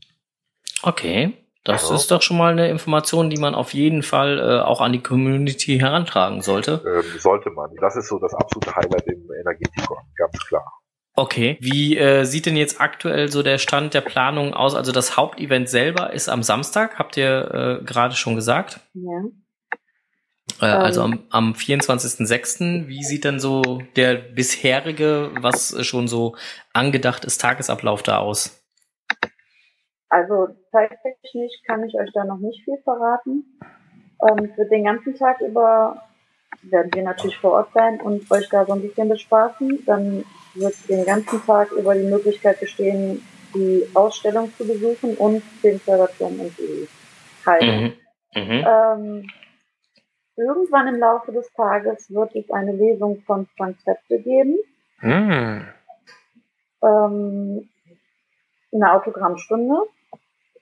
Okay. 0.82 1.34
Das 1.64 1.90
Ja. 1.90 1.94
ist 1.94 2.10
doch 2.10 2.22
schon 2.22 2.38
mal 2.38 2.52
eine 2.52 2.70
Information, 2.70 3.28
die 3.28 3.36
man 3.36 3.54
auf 3.54 3.74
jeden 3.74 4.02
Fall 4.02 4.38
äh, 4.38 4.60
auch 4.62 4.80
an 4.80 4.92
die 4.92 5.02
Community 5.02 5.78
herantragen 5.78 6.40
sollte. 6.40 6.82
Ähm, 6.86 7.18
sollte 7.18 7.50
man. 7.50 7.70
Das 7.76 7.96
ist 7.96 8.08
so 8.08 8.18
das 8.18 8.32
absolute 8.32 8.74
Highlight 8.74 9.06
im 9.06 9.28
Energetikon, 9.30 9.98
ganz 10.16 10.38
klar. 10.46 10.79
Okay. 11.16 11.58
Wie 11.60 11.98
äh, 11.98 12.24
sieht 12.24 12.46
denn 12.46 12.56
jetzt 12.56 12.80
aktuell 12.80 13.30
so 13.30 13.42
der 13.42 13.58
Stand 13.58 13.94
der 13.94 14.00
Planung 14.00 14.54
aus? 14.54 14.74
Also 14.74 14.92
das 14.92 15.16
Hauptevent 15.16 15.68
selber 15.68 16.12
ist 16.12 16.28
am 16.28 16.42
Samstag, 16.42 16.98
habt 16.98 17.16
ihr 17.16 17.80
äh, 17.80 17.84
gerade 17.84 18.14
schon 18.14 18.36
gesagt. 18.36 18.80
Ja. 18.94 19.24
Äh, 20.60 20.66
also 20.66 21.04
Ähm. 21.04 21.24
am, 21.30 21.48
am 21.48 21.52
24.06. 21.52 22.86
Wie 22.86 23.02
sieht 23.02 23.24
denn 23.24 23.40
so 23.40 23.82
der 23.96 24.14
bisherige, 24.14 25.30
was 25.40 25.84
schon 25.84 26.08
so 26.08 26.36
angedacht 26.72 27.24
ist, 27.24 27.40
Tagesablauf 27.40 28.02
da 28.02 28.18
aus? 28.18 28.56
Also 30.08 30.48
zeittechnisch 30.72 31.52
kann 31.66 31.84
ich 31.84 31.94
euch 31.94 32.10
da 32.12 32.24
noch 32.24 32.38
nicht 32.38 32.64
viel 32.64 32.78
verraten. 32.82 33.44
Ähm, 34.28 34.52
für 34.54 34.66
den 34.66 34.84
ganzen 34.84 35.14
Tag 35.14 35.40
über 35.40 36.02
werden 36.62 36.92
wir 36.92 37.02
natürlich 37.02 37.38
vor 37.38 37.52
Ort 37.52 37.72
sein 37.72 38.00
und 38.00 38.30
euch 38.30 38.48
da 38.48 38.66
so 38.66 38.72
ein 38.72 38.82
bisschen 38.82 39.08
bespaßen. 39.08 39.84
Dann 39.86 40.24
wird 40.54 40.74
den 40.88 41.04
ganzen 41.04 41.44
Tag 41.44 41.72
über 41.72 41.94
die 41.94 42.06
Möglichkeit 42.06 42.60
bestehen, 42.60 43.26
die 43.54 43.86
Ausstellung 43.94 44.52
zu 44.56 44.66
besuchen 44.66 45.16
und 45.16 45.42
den 45.62 45.80
Förderturm 45.80 46.40
und 46.40 46.56
die 46.58 46.88
Halle. 47.44 47.72
Mhm. 47.72 47.92
Mhm. 48.34 48.66
Ähm, 48.66 49.30
irgendwann 50.36 50.88
im 50.88 51.00
Laufe 51.00 51.32
des 51.32 51.52
Tages 51.52 52.10
wird 52.10 52.34
es 52.34 52.50
eine 52.50 52.72
Lesung 52.72 53.22
von 53.26 53.46
Frank 53.56 53.80
Zepte 53.80 54.20
geben. 54.20 54.56
Hm. 54.98 55.66
Ähm, 56.82 57.68
eine 58.72 58.92
Autogrammstunde. 58.92 59.74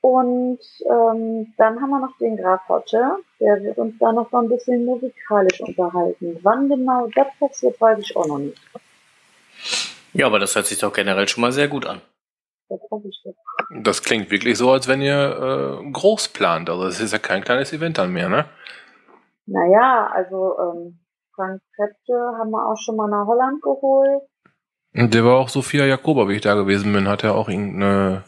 Und 0.00 0.60
ähm, 0.88 1.52
dann 1.56 1.80
haben 1.80 1.90
wir 1.90 2.00
noch 2.00 2.16
den 2.18 2.36
Graf 2.36 2.68
Hotte, 2.68 3.16
der 3.40 3.60
wird 3.62 3.78
uns 3.78 3.98
da 3.98 4.12
noch 4.12 4.30
so 4.30 4.36
ein 4.36 4.48
bisschen 4.48 4.84
musikalisch 4.84 5.60
unterhalten. 5.60 6.38
Wann 6.42 6.68
genau 6.68 7.08
das 7.14 7.26
passiert, 7.40 7.80
weiß 7.80 7.98
ich 7.98 8.16
auch 8.16 8.26
noch 8.26 8.38
nicht. 8.38 8.62
Ja, 10.18 10.26
aber 10.26 10.40
das 10.40 10.56
hört 10.56 10.66
sich 10.66 10.80
doch 10.80 10.92
generell 10.92 11.28
schon 11.28 11.42
mal 11.42 11.52
sehr 11.52 11.68
gut 11.68 11.86
an. 11.86 12.00
Das, 12.68 12.80
das 13.82 14.02
klingt 14.02 14.32
wirklich 14.32 14.58
so, 14.58 14.72
als 14.72 14.88
wenn 14.88 15.00
ihr 15.00 15.80
äh, 15.80 15.90
groß 15.92 16.28
plant. 16.30 16.68
Also 16.68 16.86
es 16.86 17.00
ist 17.00 17.12
ja 17.12 17.20
kein 17.20 17.44
kleines 17.44 17.72
Event 17.72 17.98
dann 17.98 18.12
mehr, 18.12 18.28
ne? 18.28 18.46
Naja, 19.46 20.10
also 20.12 20.58
ähm, 20.58 20.98
Frank 21.36 21.62
Krebte 21.76 22.14
haben 22.36 22.50
wir 22.50 22.68
auch 22.68 22.76
schon 22.84 22.96
mal 22.96 23.08
nach 23.08 23.26
Holland 23.26 23.62
geholt. 23.62 24.22
Und 24.92 25.14
der 25.14 25.24
war 25.24 25.36
auch 25.36 25.48
Sophia 25.48 25.84
Jakoba, 25.84 26.28
wie 26.28 26.34
ich 26.34 26.42
da 26.42 26.54
gewesen 26.54 26.92
bin, 26.92 27.06
hat 27.06 27.22
er 27.22 27.36
auch 27.36 27.48
irgendeine, 27.48 28.24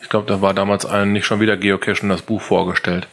ich 0.00 0.08
glaube, 0.08 0.26
da 0.26 0.40
war 0.40 0.54
damals 0.54 0.86
ein 0.86 1.12
nicht 1.12 1.26
schon 1.26 1.40
wieder 1.40 1.58
Geocachen 1.58 2.08
das 2.08 2.22
Buch 2.22 2.40
vorgestellt. 2.40 3.08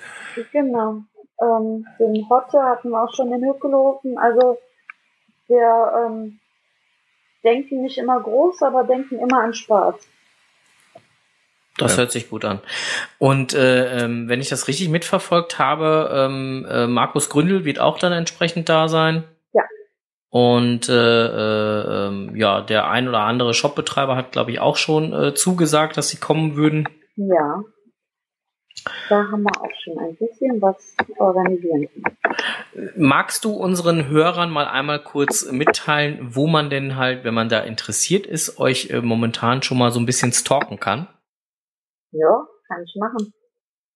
Genau. 0.54 1.02
Ähm, 1.42 1.86
den 2.00 2.30
Hotte 2.30 2.64
hatten 2.64 2.90
wir 2.90 3.04
auch 3.04 3.14
schon 3.14 3.34
in 3.34 3.46
Hückelhofen. 3.46 4.18
Also 4.18 4.58
der 5.50 6.08
ähm, 6.08 6.40
denken 7.48 7.82
nicht 7.82 7.98
immer 7.98 8.20
groß, 8.20 8.62
aber 8.62 8.84
denken 8.84 9.20
immer 9.20 9.42
an 9.42 9.54
Spaß. 9.54 9.96
Das 11.78 11.94
ja. 11.94 12.00
hört 12.00 12.12
sich 12.12 12.30
gut 12.30 12.44
an. 12.44 12.60
Und 13.20 13.54
äh, 13.54 14.04
ähm, 14.04 14.28
wenn 14.28 14.42
ich 14.42 14.50
das 14.50 14.68
richtig 14.68 14.90
mitverfolgt 14.90 15.60
habe, 15.60 16.10
ähm, 16.12 16.68
äh, 16.70 16.88
Markus 16.88 17.30
Gründel 17.30 17.66
wird 17.66 17.80
auch 17.80 18.00
dann 18.00 18.12
entsprechend 18.12 18.68
da 18.68 18.88
sein. 18.88 19.24
Ja. 19.54 19.62
Und 20.30 20.90
äh, 20.90 20.94
äh, 20.94 22.08
ähm, 22.08 22.36
ja, 22.36 22.62
der 22.62 22.90
ein 22.90 23.08
oder 23.08 23.20
andere 23.20 23.54
Shopbetreiber 23.54 24.16
hat, 24.16 24.32
glaube 24.32 24.52
ich, 24.52 24.60
auch 24.60 24.76
schon 24.76 25.14
äh, 25.14 25.34
zugesagt, 25.36 25.98
dass 25.98 26.10
sie 26.10 26.18
kommen 26.18 26.56
würden. 26.56 26.90
Ja. 27.16 27.64
Da 29.10 29.32
haben 29.32 29.44
wir 29.44 29.62
auch 29.62 29.72
schon 29.84 30.00
ein 30.00 30.16
bisschen 30.16 30.62
was 30.62 30.96
organisieren 31.18 31.90
Magst 32.96 33.44
du 33.46 33.54
unseren 33.54 34.08
Hörern 34.08 34.50
mal 34.50 34.68
einmal 34.68 35.04
kurz 35.04 35.52
mitteilen, 35.52 36.20
wo 36.22 36.48
man 36.48 36.70
denn 36.70 36.96
halt, 36.96 37.24
wenn 37.24 37.34
man 37.34 37.50
da 37.50 37.62
interessiert 37.62 38.28
ist, 38.28 38.60
euch 38.60 38.90
äh, 38.90 39.02
momentan 39.02 39.64
schon 39.64 39.78
mal 39.78 39.92
so 39.92 40.00
ein 40.00 40.06
bisschen 40.06 40.34
stalken 40.34 40.80
kann? 40.80 41.08
Ja, 42.12 42.48
kann 42.68 42.84
ich 42.84 42.96
machen. 43.00 43.34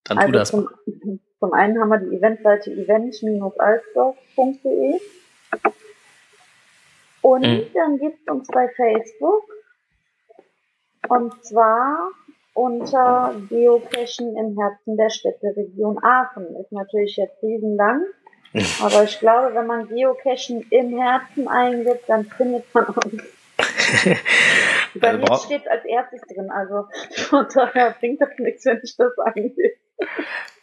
Dann 0.03 0.17
tu 0.17 0.24
also 0.24 0.33
das 0.33 0.50
zum, 0.50 0.67
zum 1.39 1.53
einen 1.53 1.79
haben 1.79 1.89
wir 1.89 2.00
die 2.00 2.15
Eventseite 2.15 2.71
event-alsdorf.de 2.71 5.00
und 7.21 7.41
mhm. 7.41 7.65
dann 7.74 8.00
gibt 8.00 8.19
es 8.21 8.27
uns 8.33 8.48
bei 8.48 8.67
Facebook 8.69 9.43
und 11.07 11.43
zwar 11.43 12.12
unter 12.53 13.36
Geocachen 13.50 14.36
im 14.38 14.58
Herzen 14.60 14.98
der 14.98 15.10
Städte 15.10 15.53
Region 15.55 15.98
Aachen. 16.03 16.55
Ist 16.58 16.72
natürlich 16.72 17.17
jetzt 17.17 17.41
riesenlang, 17.41 18.05
aber 18.81 19.03
ich 19.03 19.20
glaube, 19.20 19.55
wenn 19.55 19.67
man 19.67 19.88
Geocachen 19.88 20.65
im 20.70 21.00
Herzen 21.00 21.48
eingibt, 21.48 22.08
dann 22.08 22.25
findet 22.25 22.65
man 22.74 22.86
uns. 22.86 23.24
Bei 24.96 25.10
also 25.10 25.20
mir 25.20 25.38
steht 25.38 25.70
als 25.70 25.86
erstes 25.86 26.22
drin, 26.22 26.50
also 26.51 26.88
von 27.29 27.46
daher 27.53 27.96
bringt 28.00 28.20
das 28.22 28.29
nichts, 28.38 28.65
wenn 28.65 28.81
ich 28.84 28.96
das 28.98 29.17
eingebe. 29.20 29.75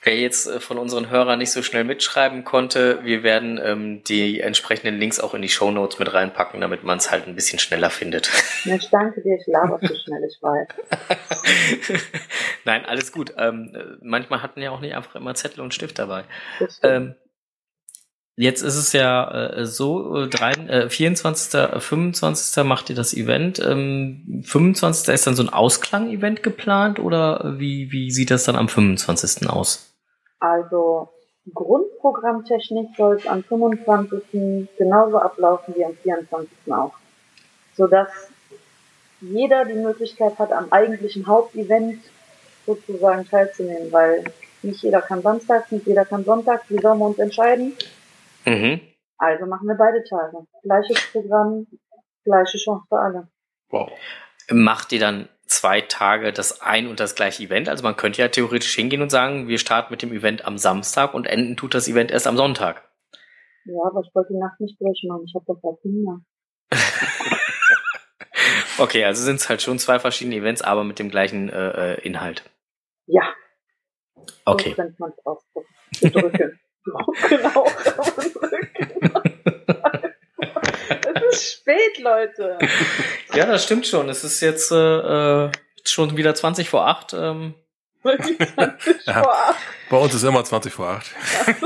Wer 0.02 0.16
jetzt 0.16 0.46
äh, 0.46 0.60
von 0.60 0.78
unseren 0.78 1.10
Hörern 1.10 1.38
nicht 1.38 1.50
so 1.50 1.62
schnell 1.62 1.84
mitschreiben 1.84 2.44
konnte, 2.44 3.04
wir 3.04 3.22
werden 3.22 3.60
ähm, 3.62 4.04
die 4.04 4.40
entsprechenden 4.40 4.98
Links 4.98 5.18
auch 5.18 5.34
in 5.34 5.42
die 5.42 5.48
Show 5.48 5.70
Notes 5.70 5.98
mit 5.98 6.12
reinpacken, 6.12 6.60
damit 6.60 6.84
man 6.84 6.98
es 6.98 7.10
halt 7.10 7.26
ein 7.26 7.34
bisschen 7.34 7.58
schneller 7.58 7.90
findet. 7.90 8.30
Ich 8.64 8.90
danke 8.90 9.20
dir, 9.22 9.36
ich 9.36 9.46
laber 9.46 9.78
so 9.80 9.94
schnell 9.94 10.22
ich 10.24 10.38
weiß. 10.40 10.68
Nein, 12.64 12.84
alles 12.84 13.12
gut. 13.12 13.34
Ähm, 13.36 13.72
äh, 13.74 13.96
manchmal 14.02 14.42
hatten 14.42 14.60
ja 14.60 14.70
auch 14.70 14.80
nicht 14.80 14.94
einfach 14.94 15.14
immer 15.14 15.34
Zettel 15.34 15.60
und 15.60 15.74
Stift 15.74 15.98
dabei. 15.98 16.24
Ähm, 16.82 17.14
Jetzt 18.40 18.62
ist 18.62 18.76
es 18.76 18.92
ja 18.92 19.48
äh, 19.48 19.66
so, 19.66 20.14
äh, 20.14 20.28
drei, 20.28 20.52
äh, 20.52 20.88
24., 20.88 21.82
25. 21.82 22.62
macht 22.62 22.88
ihr 22.88 22.94
das 22.94 23.12
Event. 23.12 23.58
Ähm, 23.58 24.44
25. 24.44 25.12
ist 25.12 25.26
dann 25.26 25.34
so 25.34 25.42
ein 25.42 25.48
Ausklang-Event 25.48 26.44
geplant 26.44 27.00
oder 27.00 27.56
wie, 27.58 27.90
wie 27.90 28.12
sieht 28.12 28.30
das 28.30 28.44
dann 28.44 28.54
am 28.54 28.68
25. 28.68 29.50
aus? 29.50 29.92
Also 30.38 31.08
Grundprogrammtechnik 31.52 32.90
soll 32.96 33.16
es 33.16 33.26
am 33.26 33.42
25. 33.42 34.68
genauso 34.78 35.18
ablaufen 35.18 35.74
wie 35.76 35.84
am 35.84 35.96
24. 36.00 36.48
auch. 36.70 36.94
Sodass 37.74 38.08
jeder 39.20 39.64
die 39.64 39.80
Möglichkeit 39.80 40.38
hat, 40.38 40.52
am 40.52 40.70
eigentlichen 40.70 41.26
Hauptevent 41.26 41.98
sozusagen 42.66 43.28
teilzunehmen, 43.28 43.90
weil 43.90 44.22
nicht 44.62 44.80
jeder 44.80 45.02
kann 45.02 45.22
Samstag, 45.22 45.72
nicht 45.72 45.88
jeder 45.88 46.04
kann 46.04 46.24
Sonntag. 46.24 46.62
Wie 46.68 46.78
sollen 46.78 47.00
wir 47.00 47.06
uns 47.06 47.18
entscheiden? 47.18 47.72
Mhm. 48.48 48.80
Also 49.18 49.46
machen 49.46 49.66
wir 49.66 49.76
beide 49.76 50.02
Tage. 50.04 50.46
Gleiches 50.62 51.12
Programm, 51.12 51.66
gleiche 52.24 52.58
Chance 52.58 52.84
für 52.88 52.98
alle. 52.98 53.28
Wow. 53.70 53.90
Macht 54.50 54.92
ihr 54.92 55.00
dann 55.00 55.28
zwei 55.46 55.80
Tage 55.80 56.32
das 56.32 56.60
ein 56.62 56.86
und 56.86 57.00
das 57.00 57.14
gleiche 57.14 57.42
Event? 57.42 57.68
Also 57.68 57.82
man 57.82 57.96
könnte 57.96 58.22
ja 58.22 58.28
theoretisch 58.28 58.74
hingehen 58.74 59.02
und 59.02 59.10
sagen, 59.10 59.48
wir 59.48 59.58
starten 59.58 59.92
mit 59.92 60.02
dem 60.02 60.12
Event 60.12 60.44
am 60.44 60.56
Samstag 60.56 61.14
und 61.14 61.26
enden 61.26 61.56
tut 61.56 61.74
das 61.74 61.88
Event 61.88 62.10
erst 62.10 62.26
am 62.26 62.36
Sonntag. 62.36 62.88
Ja, 63.64 63.80
aber 63.84 64.00
ich 64.00 64.14
wollte 64.14 64.32
die 64.32 64.38
Nacht 64.38 64.60
nicht 64.60 64.80
durchmachen. 64.80 65.24
Ich 65.26 65.34
habe 65.34 65.44
doch 65.46 65.58
was 65.62 65.80
Kinder. 65.82 66.20
okay, 68.78 69.04
also 69.04 69.22
sind 69.22 69.36
es 69.36 69.48
halt 69.48 69.60
schon 69.62 69.78
zwei 69.78 69.98
verschiedene 69.98 70.36
Events, 70.36 70.62
aber 70.62 70.84
mit 70.84 70.98
dem 70.98 71.10
gleichen 71.10 71.50
äh, 71.50 71.94
äh 71.94 72.00
Inhalt. 72.00 72.44
Ja. 73.06 73.34
Okay. 74.44 74.70
So 74.70 74.76
könnte 74.76 74.96
man 74.98 75.10
es 75.10 75.26
ausdrücken. 75.26 76.60
genau. 77.28 77.66
es 81.14 81.34
ist 81.34 81.52
spät, 81.60 81.98
Leute. 81.98 82.58
Ja, 83.34 83.46
das 83.46 83.64
stimmt 83.64 83.86
schon. 83.86 84.08
Es 84.08 84.24
ist 84.24 84.40
jetzt 84.40 84.72
äh, 84.72 85.46
äh 85.46 85.50
schon 85.84 86.16
wieder 86.16 86.34
20 86.34 86.68
vor 86.68 86.86
8. 86.86 87.14
Ähm. 87.14 87.54
20 88.02 88.38
ja, 89.06 89.22
vor 89.22 89.34
8. 89.34 89.56
Bei 89.90 89.96
uns 89.96 90.14
ist 90.14 90.22
immer 90.22 90.44
20 90.44 90.72
vor 90.72 90.88
8. 90.88 91.10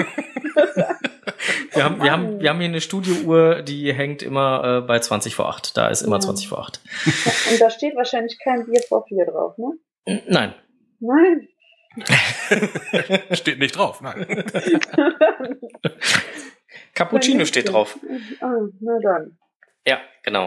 wir, 1.72 1.84
haben, 1.84 2.02
wir, 2.02 2.12
haben, 2.12 2.40
wir 2.40 2.50
haben 2.50 2.58
hier 2.58 2.68
eine 2.68 2.80
Studiouhr, 2.80 3.62
die 3.62 3.92
hängt 3.92 4.22
immer 4.22 4.78
äh, 4.78 4.86
bei 4.86 4.98
20 4.98 5.34
vor 5.34 5.48
8. 5.48 5.76
Da 5.76 5.88
ist 5.88 6.02
immer 6.02 6.16
ja. 6.16 6.20
20 6.20 6.48
vor 6.48 6.60
8. 6.60 6.80
Und 7.50 7.60
da 7.60 7.70
steht 7.70 7.96
wahrscheinlich 7.96 8.38
kein 8.42 8.64
Bier 8.66 8.80
vor 8.88 9.04
4 9.06 9.26
drauf, 9.26 9.58
ne? 9.58 9.72
Nein. 10.26 10.54
Nein. 11.00 11.48
steht 13.32 13.58
nicht 13.58 13.76
drauf, 13.76 14.00
nein. 14.00 14.26
Cappuccino 16.94 17.44
steht 17.44 17.72
drauf. 17.72 17.98
Ah, 18.40 18.52
na 18.80 18.98
dann. 19.02 19.38
Ja, 19.86 20.00
genau. 20.22 20.46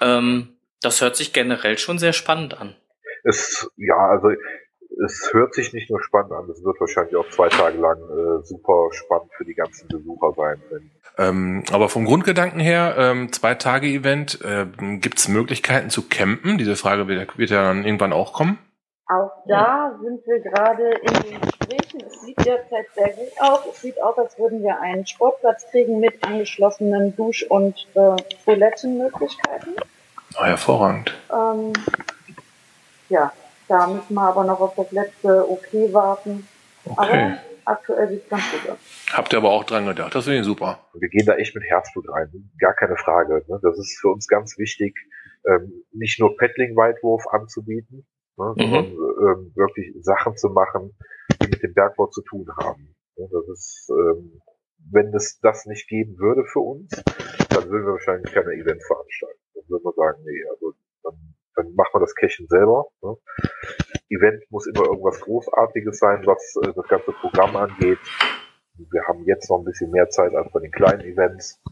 Ähm, 0.00 0.56
das 0.80 1.00
hört 1.00 1.16
sich 1.16 1.32
generell 1.32 1.78
schon 1.78 1.98
sehr 1.98 2.12
spannend 2.12 2.60
an. 2.60 2.76
Es, 3.24 3.70
ja, 3.76 3.96
also 3.96 4.30
es 5.04 5.30
hört 5.32 5.54
sich 5.54 5.72
nicht 5.72 5.90
nur 5.90 6.02
spannend 6.02 6.32
an, 6.32 6.48
es 6.50 6.62
wird 6.62 6.78
wahrscheinlich 6.78 7.16
auch 7.16 7.28
zwei 7.30 7.48
Tage 7.48 7.78
lang 7.78 7.98
äh, 7.98 8.44
super 8.44 8.88
spannend 8.92 9.32
für 9.36 9.44
die 9.44 9.54
ganzen 9.54 9.88
Besucher 9.88 10.32
sein. 10.36 10.62
Ähm, 11.16 11.64
aber 11.70 11.88
vom 11.88 12.04
Grundgedanken 12.04 12.60
her, 12.60 12.94
ähm, 12.98 13.32
zwei 13.32 13.54
Tage 13.54 13.86
Event, 13.86 14.40
äh, 14.42 14.66
gibt 14.98 15.18
es 15.18 15.28
Möglichkeiten 15.28 15.90
zu 15.90 16.08
campen? 16.08 16.58
Diese 16.58 16.76
Frage 16.76 17.08
wird, 17.08 17.38
wird 17.38 17.50
ja 17.50 17.62
dann 17.62 17.84
irgendwann 17.84 18.12
auch 18.12 18.32
kommen. 18.32 18.58
Auch 19.06 19.32
da 19.46 19.98
sind 20.02 20.26
wir 20.26 20.40
gerade 20.40 20.92
in 20.92 21.12
den 21.12 21.40
Gesprächen. 21.40 22.02
Es 22.06 22.22
sieht 22.22 22.38
derzeit 22.44 22.86
sehr 22.94 23.10
gut 23.10 23.32
aus. 23.38 23.60
Es 23.70 23.82
sieht 23.82 24.02
aus, 24.02 24.16
als 24.16 24.38
würden 24.38 24.62
wir 24.62 24.80
einen 24.80 25.06
Sportplatz 25.06 25.66
kriegen 25.70 26.00
mit 26.00 26.24
angeschlossenen 26.24 27.14
Dusch- 27.14 27.44
und 27.44 27.86
äh, 27.94 28.16
Toilettenmöglichkeiten. 28.44 29.74
Oh, 30.38 30.44
hervorragend. 30.44 31.12
Ähm, 31.30 31.74
ja, 33.10 33.30
da 33.68 33.86
müssen 33.86 34.14
wir 34.14 34.22
aber 34.22 34.44
noch 34.44 34.60
auf 34.60 34.74
das 34.74 34.90
letzte 34.90 35.50
Okay 35.50 35.92
warten. 35.92 36.48
Okay. 36.86 36.96
Aber 36.96 37.38
aktuell 37.66 38.08
sieht 38.08 38.24
es 38.24 38.28
ganz 38.30 38.42
gut 38.50 38.70
aus. 38.70 38.78
Habt 39.12 39.32
ihr 39.34 39.38
aber 39.38 39.50
auch 39.50 39.64
dran 39.64 39.84
gedacht. 39.84 40.14
Das 40.14 40.24
finde 40.24 40.40
ich 40.40 40.46
super. 40.46 40.80
Wir 40.94 41.10
gehen 41.10 41.26
da 41.26 41.34
echt 41.34 41.54
mit 41.54 41.64
Herzblut 41.64 42.08
rein. 42.08 42.50
Gar 42.58 42.74
keine 42.74 42.96
Frage. 42.96 43.44
Ne? 43.48 43.60
Das 43.62 43.78
ist 43.78 43.98
für 44.00 44.08
uns 44.08 44.26
ganz 44.28 44.56
wichtig, 44.56 44.96
ähm, 45.46 45.84
nicht 45.92 46.18
nur 46.18 46.36
Paddling-Weitwurf 46.38 47.26
anzubieten, 47.26 48.06
ne, 48.36 48.54
mhm. 48.56 48.60
sondern 48.60 48.86
ähm, 48.86 49.52
wirklich 49.54 49.94
Sachen 50.02 50.36
zu 50.36 50.48
machen, 50.48 50.96
die 51.42 51.48
mit 51.48 51.62
dem 51.62 51.74
Bergbau 51.74 52.06
zu 52.06 52.22
tun 52.22 52.46
haben. 52.56 52.94
Ja, 53.16 53.26
das 53.30 53.48
ist, 53.48 53.90
ähm, 53.90 54.40
wenn 54.90 55.14
es 55.14 55.38
das 55.40 55.66
nicht 55.66 55.88
geben 55.88 56.18
würde 56.18 56.44
für 56.44 56.60
uns, 56.60 56.90
dann 57.50 57.70
würden 57.70 57.86
wir 57.86 57.92
wahrscheinlich 57.92 58.32
keine 58.32 58.52
Event 58.52 58.82
veranstalten. 58.84 59.40
Dann 59.54 59.64
würden 59.68 59.84
wir 59.84 59.92
sagen, 59.92 60.22
nee, 60.24 60.44
also 60.50 60.72
dann, 61.02 61.34
dann 61.54 61.74
machen 61.74 61.94
wir 61.94 62.00
das 62.00 62.14
Cachen 62.14 62.46
selber. 62.48 62.86
Ne. 63.02 63.16
Event 64.10 64.42
muss 64.50 64.66
immer 64.66 64.84
irgendwas 64.84 65.20
Großartiges 65.20 65.98
sein, 65.98 66.26
was 66.26 66.56
äh, 66.62 66.72
das 66.74 66.88
ganze 66.88 67.12
Programm 67.12 67.56
angeht. 67.56 67.98
Wir 68.76 69.06
haben 69.06 69.24
jetzt 69.24 69.48
noch 69.48 69.58
ein 69.58 69.64
bisschen 69.64 69.90
mehr 69.90 70.08
Zeit 70.08 70.34
als 70.34 70.50
bei 70.52 70.60
den 70.60 70.72
kleinen 70.72 71.02
Events. 71.02 71.62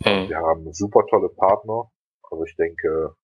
Mhm. 0.00 0.28
Wir 0.28 0.38
haben 0.38 0.72
super 0.72 1.04
tolle 1.08 1.28
Partner. 1.28 1.90
Also 2.30 2.44
ich 2.44 2.56
denke, 2.56 3.14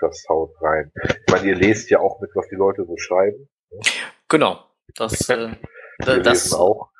das 0.00 0.24
haut 0.28 0.50
rein. 0.60 0.92
Ich 1.04 1.32
meine, 1.32 1.48
ihr 1.48 1.54
lest 1.54 1.90
ja 1.90 2.00
auch 2.00 2.20
mit, 2.20 2.30
was 2.34 2.48
die 2.48 2.56
Leute 2.56 2.84
so 2.84 2.96
schreiben. 2.96 3.48
Ne? 3.70 3.80
Genau. 4.28 4.64
Das, 4.94 5.28
äh, 5.28 5.50
das, 5.98 6.44
lesen 6.44 6.54
auch. 6.54 6.90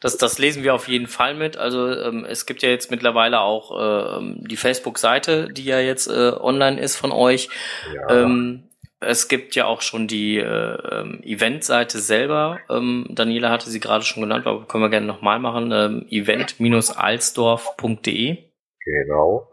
Das, 0.00 0.16
das 0.16 0.38
lesen 0.38 0.62
wir 0.62 0.74
auf 0.74 0.88
jeden 0.88 1.06
Fall 1.06 1.34
mit. 1.34 1.56
Also 1.56 1.90
ähm, 1.90 2.26
es 2.28 2.46
gibt 2.46 2.62
ja 2.62 2.68
jetzt 2.68 2.90
mittlerweile 2.90 3.40
auch 3.40 4.18
ähm, 4.18 4.44
die 4.46 4.56
Facebook-Seite, 4.56 5.52
die 5.52 5.64
ja 5.64 5.80
jetzt 5.80 6.08
äh, 6.08 6.32
online 6.38 6.80
ist 6.80 6.96
von 6.96 7.12
euch. 7.12 7.48
Ja. 7.94 8.22
Ähm, 8.22 8.64
es 9.00 9.28
gibt 9.28 9.54
ja 9.54 9.66
auch 9.66 9.82
schon 9.82 10.08
die 10.08 10.38
äh, 10.38 10.78
ähm, 10.90 11.20
Event-Seite 11.22 11.98
selber. 11.98 12.58
Ähm, 12.70 13.06
Daniela 13.10 13.50
hatte 13.50 13.68
sie 13.68 13.80
gerade 13.80 14.04
schon 14.04 14.22
genannt, 14.22 14.46
aber 14.46 14.66
können 14.66 14.84
wir 14.84 14.90
gerne 14.90 15.06
nochmal 15.06 15.38
machen. 15.38 15.70
Ähm, 15.72 16.06
event-alsdorf.de. 16.08 18.38
Genau. 18.84 19.48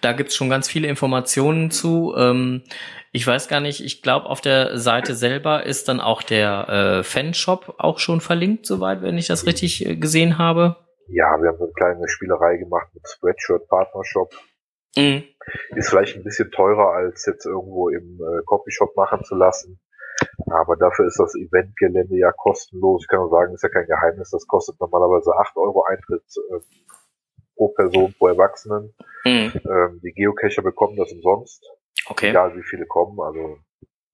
Da 0.00 0.12
gibt's 0.12 0.34
schon 0.34 0.50
ganz 0.50 0.68
viele 0.68 0.88
Informationen 0.88 1.70
zu. 1.70 2.14
Ähm, 2.16 2.62
ich 3.12 3.26
weiß 3.26 3.48
gar 3.48 3.60
nicht, 3.60 3.84
ich 3.84 4.02
glaube, 4.02 4.26
auf 4.26 4.40
der 4.40 4.78
Seite 4.78 5.14
selber 5.14 5.66
ist 5.66 5.88
dann 5.88 6.00
auch 6.00 6.22
der 6.22 6.68
äh, 6.68 7.02
Fanshop 7.02 7.74
auch 7.78 7.98
schon 7.98 8.20
verlinkt, 8.20 8.66
soweit, 8.66 9.02
wenn 9.02 9.18
ich 9.18 9.26
das 9.26 9.46
richtig 9.46 9.86
äh, 9.86 9.96
gesehen 9.96 10.38
habe. 10.38 10.76
Ja, 11.08 11.36
wir 11.40 11.48
haben 11.48 11.58
so 11.58 11.64
eine 11.64 11.72
kleine 11.74 12.08
Spielerei 12.08 12.56
gemacht 12.56 12.88
mit 12.94 13.06
Spreadshirt 13.06 13.68
Partnershop. 13.68 14.32
Mhm. 14.96 15.24
Ist 15.76 15.90
vielleicht 15.90 16.16
ein 16.16 16.24
bisschen 16.24 16.50
teurer, 16.50 16.92
als 16.92 17.26
jetzt 17.26 17.44
irgendwo 17.44 17.88
im 17.90 18.18
äh, 18.20 18.42
Copyshop 18.46 18.96
machen 18.96 19.22
zu 19.24 19.34
lassen. 19.34 19.78
Aber 20.50 20.76
dafür 20.76 21.06
ist 21.06 21.18
das 21.18 21.34
Eventgelände 21.34 22.16
ja 22.16 22.32
kostenlos. 22.32 23.02
Ich 23.02 23.08
kann 23.08 23.20
nur 23.20 23.30
sagen, 23.30 23.54
ist 23.54 23.62
ja 23.62 23.68
kein 23.68 23.86
Geheimnis. 23.86 24.30
Das 24.30 24.46
kostet 24.46 24.80
normalerweise 24.80 25.32
8 25.36 25.56
Euro 25.56 25.84
Eintritt 25.84 26.22
äh, 26.50 26.60
pro 27.62 27.68
Person, 27.68 28.14
pro 28.18 28.28
Erwachsenen. 28.28 28.94
Mhm. 29.24 29.52
Ähm, 29.54 30.00
die 30.02 30.12
Geocacher 30.12 30.62
bekommen 30.62 30.96
das 30.96 31.12
umsonst. 31.12 31.64
Okay. 32.06 32.30
Egal 32.30 32.56
wie 32.56 32.62
viele 32.62 32.86
kommen. 32.86 33.20
Also 33.20 33.58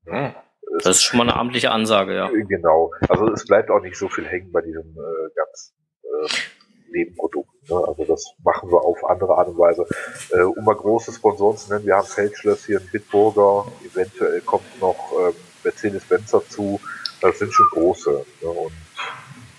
Hm. 0.07 0.35
es 0.79 0.85
Das 0.85 0.97
ist 0.97 1.03
schon 1.03 1.19
mal 1.19 1.29
eine 1.29 1.39
amtliche 1.39 1.71
Ansage, 1.71 2.15
ja. 2.15 2.31
Genau. 2.49 2.93
Also 3.09 3.31
es 3.33 3.47
bleibt 3.47 3.71
auch 3.71 3.81
nicht 3.81 3.97
so 3.97 4.09
viel 4.09 4.27
hängen 4.27 4.53
bei 4.53 4.61
diesem 4.61 4.91
äh, 4.91 5.31
ganzen 5.35 5.75
äh, 6.03 6.91
Nebenprodukt. 6.91 7.51
Ne? 7.71 7.77
Also 7.87 8.05
das 8.05 8.35
machen 8.43 8.71
wir 8.71 8.83
auf 8.83 9.05
andere 9.05 9.37
Art 9.37 9.49
und 9.49 9.59
Weise. 9.59 9.87
Äh, 10.31 10.43
um 10.43 10.65
mal 10.65 10.75
große 10.75 11.13
Sponsoren 11.13 11.57
zu 11.57 11.73
nennen, 11.73 11.87
wir 11.87 11.97
haben 11.97 12.07
Feldschlösschen, 12.07 12.89
Bitburger, 12.91 13.71
eventuell 13.85 14.41
kommt 14.43 14.81
noch 14.81 15.13
ähm, 15.21 15.35
Mercedes-Benz 15.65 16.31
dazu. 16.31 16.81
Das 17.21 17.39
sind 17.39 17.53
schon 17.53 17.67
große. 17.73 18.25
Ne? 18.43 18.49
Und 18.49 18.73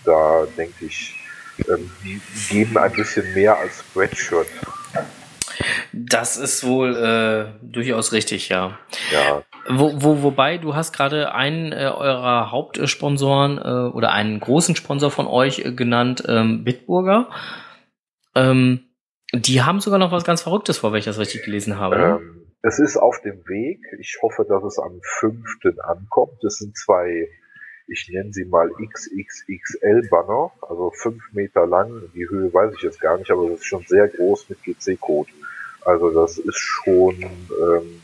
da 0.05 0.45
denke 0.57 0.85
ich, 0.85 1.18
ähm, 1.67 1.89
die 2.03 2.21
geben 2.49 2.77
ein 2.77 2.91
bisschen 2.91 3.33
mehr 3.33 3.57
als 3.57 3.79
Spreadshirt. 3.79 4.47
Das 5.91 6.37
ist 6.37 6.65
wohl 6.65 6.95
äh, 6.95 7.45
durchaus 7.61 8.11
richtig, 8.13 8.49
ja. 8.49 8.77
Ja, 9.11 9.43
Wo, 9.67 9.91
wo, 10.01 10.23
wobei, 10.23 10.57
du 10.57 10.75
hast 10.75 10.93
gerade 10.93 11.33
einen 11.33 11.71
äh, 11.71 11.91
eurer 11.93 12.51
Hauptsponsoren 12.51 13.57
äh, 13.57 13.91
oder 13.93 14.11
einen 14.11 14.39
großen 14.39 14.75
Sponsor 14.75 15.11
von 15.11 15.27
euch 15.27 15.59
äh, 15.59 15.73
genannt, 15.73 16.23
ähm, 16.27 16.63
Bitburger. 16.63 17.29
Ähm, 18.35 18.85
die 19.33 19.61
haben 19.61 19.79
sogar 19.79 19.99
noch 19.99 20.11
was 20.11 20.23
ganz 20.23 20.41
Verrücktes 20.41 20.77
vor, 20.77 20.91
wenn 20.91 20.99
ich 20.99 21.05
das 21.05 21.19
richtig 21.19 21.43
gelesen 21.43 21.77
habe. 21.77 21.95
Ähm, 21.95 22.39
es 22.61 22.79
ist 22.79 22.97
auf 22.97 23.21
dem 23.21 23.39
Weg. 23.47 23.79
Ich 23.99 24.17
hoffe, 24.21 24.45
dass 24.47 24.63
es 24.63 24.79
am 24.79 24.99
5. 25.19 25.43
ankommt. 25.83 26.43
Es 26.43 26.57
sind 26.57 26.77
zwei, 26.77 27.27
ich 27.91 28.09
nenne 28.09 28.31
sie 28.31 28.45
mal 28.45 28.69
XXXL-Banner, 28.69 30.51
also 30.61 30.91
fünf 30.95 31.23
Meter 31.33 31.65
lang. 31.65 32.03
Die 32.13 32.27
Höhe 32.29 32.53
weiß 32.53 32.73
ich 32.75 32.83
jetzt 32.83 33.01
gar 33.01 33.17
nicht, 33.17 33.31
aber 33.31 33.49
das 33.49 33.59
ist 33.59 33.65
schon 33.65 33.83
sehr 33.87 34.07
groß 34.07 34.49
mit 34.49 34.63
GC-Code. 34.63 35.29
Also 35.85 36.11
das 36.11 36.37
ist 36.37 36.57
schon 36.57 37.15
ähm, 37.21 38.01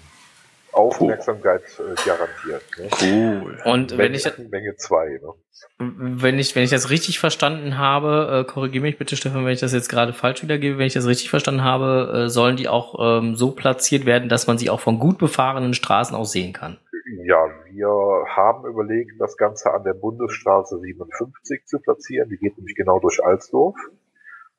Aufmerksamkeit 0.71 1.63
äh, 1.79 1.95
garantiert. 2.05 2.63
Ne? 2.77 3.41
Cool. 3.43 3.57
Und 3.65 3.91
wenn 3.91 4.11
Menge, 4.11 4.17
ich, 4.17 4.49
Menge 4.49 4.75
zwei. 4.77 5.19
Ne? 5.21 5.33
wenn 5.77 6.39
ich, 6.39 6.55
wenn 6.55 6.63
ich 6.63 6.69
das 6.69 6.89
richtig 6.89 7.19
verstanden 7.19 7.77
habe, 7.77 8.45
äh, 8.45 8.51
korrigiere 8.51 8.81
mich 8.81 8.97
bitte, 8.97 9.15
Stefan, 9.15 9.45
wenn 9.45 9.53
ich 9.53 9.59
das 9.59 9.73
jetzt 9.73 9.89
gerade 9.89 10.13
falsch 10.13 10.43
wiedergebe, 10.43 10.77
wenn 10.77 10.87
ich 10.87 10.93
das 10.93 11.05
richtig 11.05 11.29
verstanden 11.29 11.63
habe, 11.63 12.25
äh, 12.25 12.29
sollen 12.29 12.57
die 12.57 12.67
auch 12.67 13.19
ähm, 13.19 13.35
so 13.35 13.51
platziert 13.51 14.05
werden, 14.05 14.29
dass 14.29 14.47
man 14.47 14.57
sie 14.57 14.69
auch 14.69 14.79
von 14.79 14.99
gut 14.99 15.17
befahrenen 15.17 15.73
Straßen 15.73 16.15
aus 16.15 16.31
sehen 16.31 16.53
kann. 16.53 16.77
Ja, 17.25 17.49
wir 17.71 17.89
haben 18.27 18.67
überlegt, 18.67 19.19
das 19.19 19.35
Ganze 19.35 19.73
an 19.73 19.83
der 19.83 19.95
Bundesstraße 19.95 20.79
57 20.79 21.65
zu 21.65 21.79
platzieren. 21.79 22.29
Die 22.29 22.37
geht 22.37 22.55
nämlich 22.55 22.75
genau 22.75 22.99
durch 22.99 23.19
Alsdorf. 23.25 23.75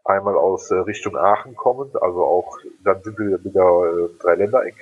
Einmal 0.04 0.34
aus 0.34 0.72
äh, 0.72 0.74
Richtung 0.74 1.16
Aachen 1.16 1.54
kommend, 1.54 1.94
also 2.02 2.24
auch, 2.24 2.58
dann 2.82 3.04
sind 3.04 3.20
wir 3.20 3.44
wieder 3.44 4.08
äh, 4.08 4.18
Dreiländereck. 4.20 4.74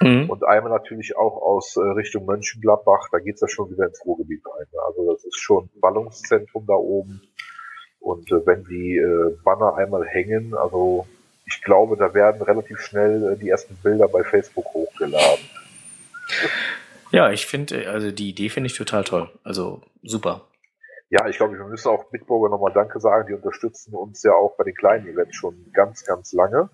Mhm. 0.00 0.30
Und 0.30 0.44
einmal 0.44 0.70
natürlich 0.70 1.16
auch 1.16 1.42
aus 1.42 1.76
äh, 1.76 1.80
Richtung 1.80 2.26
Mönchengladbach, 2.26 3.08
da 3.10 3.18
geht's 3.18 3.40
ja 3.40 3.48
schon 3.48 3.72
wieder 3.72 3.86
ins 3.86 4.06
Ruhrgebiet 4.06 4.42
rein. 4.46 4.66
Also 4.86 5.12
das 5.12 5.24
ist 5.24 5.40
schon 5.40 5.64
ein 5.64 5.80
Ballungszentrum 5.80 6.64
da 6.68 6.74
oben. 6.74 7.22
Und 7.98 8.30
wenn 8.30 8.62
die 8.64 9.00
Banner 9.44 9.76
einmal 9.76 10.04
hängen, 10.06 10.54
also 10.54 11.06
ich 11.46 11.62
glaube, 11.62 11.96
da 11.96 12.14
werden 12.14 12.42
relativ 12.42 12.80
schnell 12.80 13.36
die 13.40 13.48
ersten 13.48 13.76
Bilder 13.76 14.08
bei 14.08 14.24
Facebook 14.24 14.66
hochgeladen. 14.74 15.44
Ja, 17.12 17.30
ich 17.30 17.46
finde, 17.46 17.88
also 17.90 18.10
die 18.10 18.30
Idee 18.30 18.48
finde 18.48 18.68
ich 18.68 18.76
total 18.76 19.04
toll. 19.04 19.30
Also 19.44 19.82
super. 20.02 20.48
Ja, 21.10 21.28
ich 21.28 21.36
glaube, 21.36 21.58
wir 21.58 21.64
müssen 21.66 21.88
auch 21.88 22.04
Bitburger 22.04 22.48
nochmal 22.48 22.72
Danke 22.72 22.98
sagen. 22.98 23.26
Die 23.28 23.34
unterstützen 23.34 23.94
uns 23.94 24.22
ja 24.22 24.32
auch 24.32 24.56
bei 24.56 24.64
den 24.64 24.74
kleinen 24.74 25.06
Events 25.06 25.36
schon 25.36 25.54
ganz, 25.74 26.06
ganz 26.06 26.32
lange. 26.32 26.70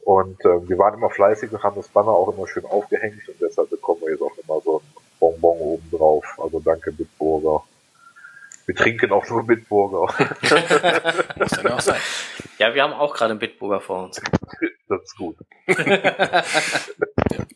Und 0.00 0.44
äh, 0.44 0.68
wir 0.68 0.76
waren 0.76 0.94
immer 0.94 1.10
fleißig 1.10 1.52
und 1.52 1.62
haben 1.62 1.76
das 1.76 1.86
Banner 1.86 2.10
auch 2.10 2.34
immer 2.34 2.48
schön 2.48 2.64
aufgehängt 2.64 3.28
und 3.28 3.40
deshalb 3.40 3.70
bekommen 3.70 4.00
wir 4.00 4.10
jetzt 4.10 4.22
auch 4.22 4.36
immer 4.42 4.60
so 4.60 4.78
ein 4.78 4.82
Bonbon 5.20 5.58
oben 5.58 5.90
drauf. 5.90 6.24
Also 6.42 6.58
danke 6.58 6.90
Bitburger. 6.90 7.62
Wir 8.66 8.74
trinken 8.74 9.12
auch 9.12 9.28
nur 9.28 9.46
Bitburger. 9.46 10.00
Muss 11.36 11.50
dann 11.50 11.68
auch 11.68 11.80
sein. 11.80 12.00
Ja, 12.58 12.74
wir 12.74 12.82
haben 12.82 12.92
auch 12.92 13.14
gerade 13.14 13.30
einen 13.32 13.40
Bitburger 13.40 13.80
vor 13.80 14.04
uns. 14.04 14.20
das 14.88 15.02
ist 15.02 15.16
gut. 15.16 15.36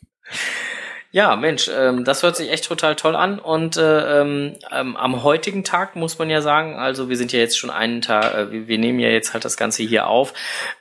Ja, 1.15 1.37
Mensch, 1.37 1.71
ähm, 1.73 2.03
das 2.03 2.23
hört 2.23 2.35
sich 2.35 2.51
echt 2.51 2.65
total 2.65 2.97
toll 2.97 3.15
an. 3.15 3.39
Und 3.39 3.77
äh, 3.77 4.19
ähm, 4.19 4.57
ähm, 4.69 4.97
am 4.97 5.23
heutigen 5.23 5.63
Tag 5.63 5.95
muss 5.95 6.19
man 6.19 6.29
ja 6.29 6.41
sagen, 6.41 6.75
also 6.75 7.07
wir 7.07 7.15
sind 7.15 7.31
ja 7.31 7.39
jetzt 7.39 7.57
schon 7.57 7.69
einen 7.69 8.01
Tag, 8.01 8.35
äh, 8.35 8.51
wir, 8.51 8.67
wir 8.67 8.77
nehmen 8.77 8.99
ja 8.99 9.07
jetzt 9.07 9.33
halt 9.33 9.45
das 9.45 9.55
Ganze 9.55 9.83
hier 9.83 10.07
auf. 10.07 10.33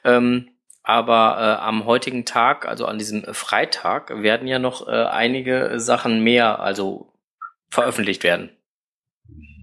Ähm, 0.03 0.49
aber 0.83 1.37
äh, 1.38 1.62
am 1.62 1.87
heutigen 1.87 2.25
Tag, 2.25 2.66
also 2.66 2.87
an 2.87 2.99
diesem 2.99 3.23
Freitag, 3.33 4.25
werden 4.25 4.49
ja 4.49 4.59
noch 4.59 4.88
äh, 4.88 5.05
einige 5.05 5.79
Sachen 5.79 6.25
mehr, 6.25 6.59
also 6.59 7.12
veröffentlicht 7.70 8.25
werden. 8.25 8.51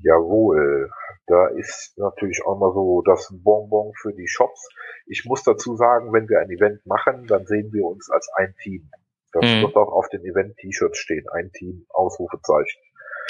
Jawohl. 0.03 0.89
Da 1.27 1.47
ist 1.47 1.97
natürlich 1.97 2.45
auch 2.45 2.57
mal 2.57 2.71
so 2.73 3.01
das 3.05 3.29
Bonbon 3.43 3.91
für 4.01 4.13
die 4.13 4.29
Shops. 4.29 4.69
Ich 5.05 5.25
muss 5.25 5.43
dazu 5.43 5.75
sagen, 5.75 6.13
wenn 6.13 6.29
wir 6.29 6.39
ein 6.39 6.49
Event 6.49 6.85
machen, 6.85 7.27
dann 7.27 7.45
sehen 7.45 7.73
wir 7.73 7.83
uns 7.83 8.09
als 8.09 8.29
ein 8.37 8.55
Team. 8.63 8.89
Das 9.33 9.45
Mhm. 9.45 9.61
wird 9.63 9.75
auch 9.75 9.91
auf 9.91 10.09
den 10.09 10.23
Event-T-Shirts 10.25 10.97
stehen. 10.97 11.27
Ein 11.29 11.51
Team, 11.51 11.85
Ausrufezeichen. 11.89 12.81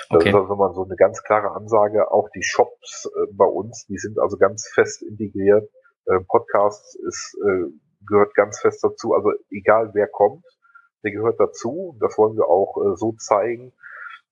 Das 0.09 0.17
Okay. 0.21 0.29
ist 0.29 0.35
also 0.35 0.53
immer 0.53 0.73
so 0.73 0.83
eine 0.83 0.95
ganz 0.95 1.21
klare 1.23 1.51
Ansage. 1.51 2.11
Auch 2.11 2.29
die 2.29 2.43
Shops 2.43 3.05
äh, 3.15 3.27
bei 3.33 3.45
uns, 3.45 3.85
die 3.87 3.97
sind 3.97 4.19
also 4.19 4.37
ganz 4.37 4.67
fest 4.73 5.03
integriert. 5.03 5.69
Äh, 6.07 6.19
Podcast 6.27 6.97
ist, 7.07 7.37
äh, 7.45 7.65
gehört 8.07 8.33
ganz 8.35 8.59
fest 8.59 8.83
dazu. 8.83 9.13
Also 9.13 9.31
egal 9.51 9.91
wer 9.93 10.07
kommt, 10.07 10.45
der 11.03 11.11
gehört 11.11 11.39
dazu. 11.39 11.95
Das 11.99 12.17
wollen 12.17 12.35
wir 12.35 12.47
auch 12.47 12.77
äh, 12.77 12.95
so 12.95 13.13
zeigen. 13.13 13.73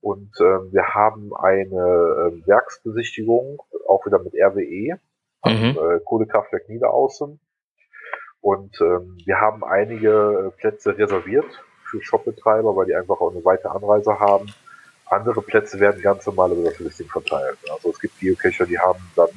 Und 0.02 0.32
ähm, 0.40 0.70
wir 0.72 0.94
haben 0.96 1.32
eine 1.36 2.32
ähm, 2.32 2.44
Werksbesichtigung, 2.48 3.62
auch 3.88 4.06
wieder 4.06 4.20
mit 4.24 4.34
RWE, 4.34 4.98
am 5.42 5.54
Mhm. 5.54 5.78
äh, 5.78 6.00
Kohlekraftwerk 6.06 6.70
Niederaußen. 6.70 7.40
Und 8.42 8.80
ähm, 8.82 9.18
wir 9.26 9.40
haben 9.40 9.64
einige 9.64 10.54
äh, 10.54 10.60
Plätze 10.60 10.98
reserviert 10.98 11.46
für 11.90 12.02
Shopbetreiber, 12.02 12.76
weil 12.76 12.86
die 12.86 12.96
einfach 12.96 13.20
auch 13.20 13.32
eine 13.32 13.44
weite 13.44 13.70
Anreise 13.72 14.20
haben. 14.20 14.54
Andere 15.06 15.42
Plätze 15.42 15.80
werden 15.80 16.02
ganz 16.02 16.26
normal 16.26 16.52
über 16.52 16.70
das 16.70 16.80
Listing 16.80 17.08
verteilt. 17.08 17.58
Also 17.72 17.90
es 17.90 18.00
gibt 18.00 18.20
Geocacher, 18.20 18.66
die 18.66 18.80
haben 18.80 19.00
dann, 19.16 19.30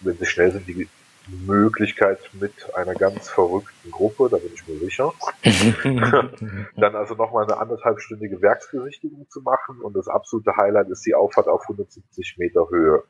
wenn 0.00 0.16
sie 0.18 0.26
schnell 0.26 0.52
sind, 0.52 0.66
die 0.66 0.88
Möglichkeit 1.28 2.18
mit 2.34 2.52
einer 2.74 2.94
ganz 2.94 3.28
verrückten 3.28 3.90
Gruppe, 3.90 4.28
da 4.30 4.36
bin 4.36 4.52
ich 4.54 4.66
mir 4.68 4.78
sicher, 4.78 5.12
dann 6.76 6.94
also 6.94 7.14
nochmal 7.14 7.44
eine 7.44 7.58
anderthalbstündige 7.58 8.40
Werksbesichtigung 8.40 9.26
zu 9.28 9.40
machen 9.40 9.80
und 9.80 9.96
das 9.96 10.08
absolute 10.08 10.56
Highlight 10.56 10.88
ist 10.88 11.04
die 11.04 11.14
Auffahrt 11.14 11.48
auf 11.48 11.62
170 11.62 12.36
Meter 12.38 12.68
Höhe. 12.70 13.02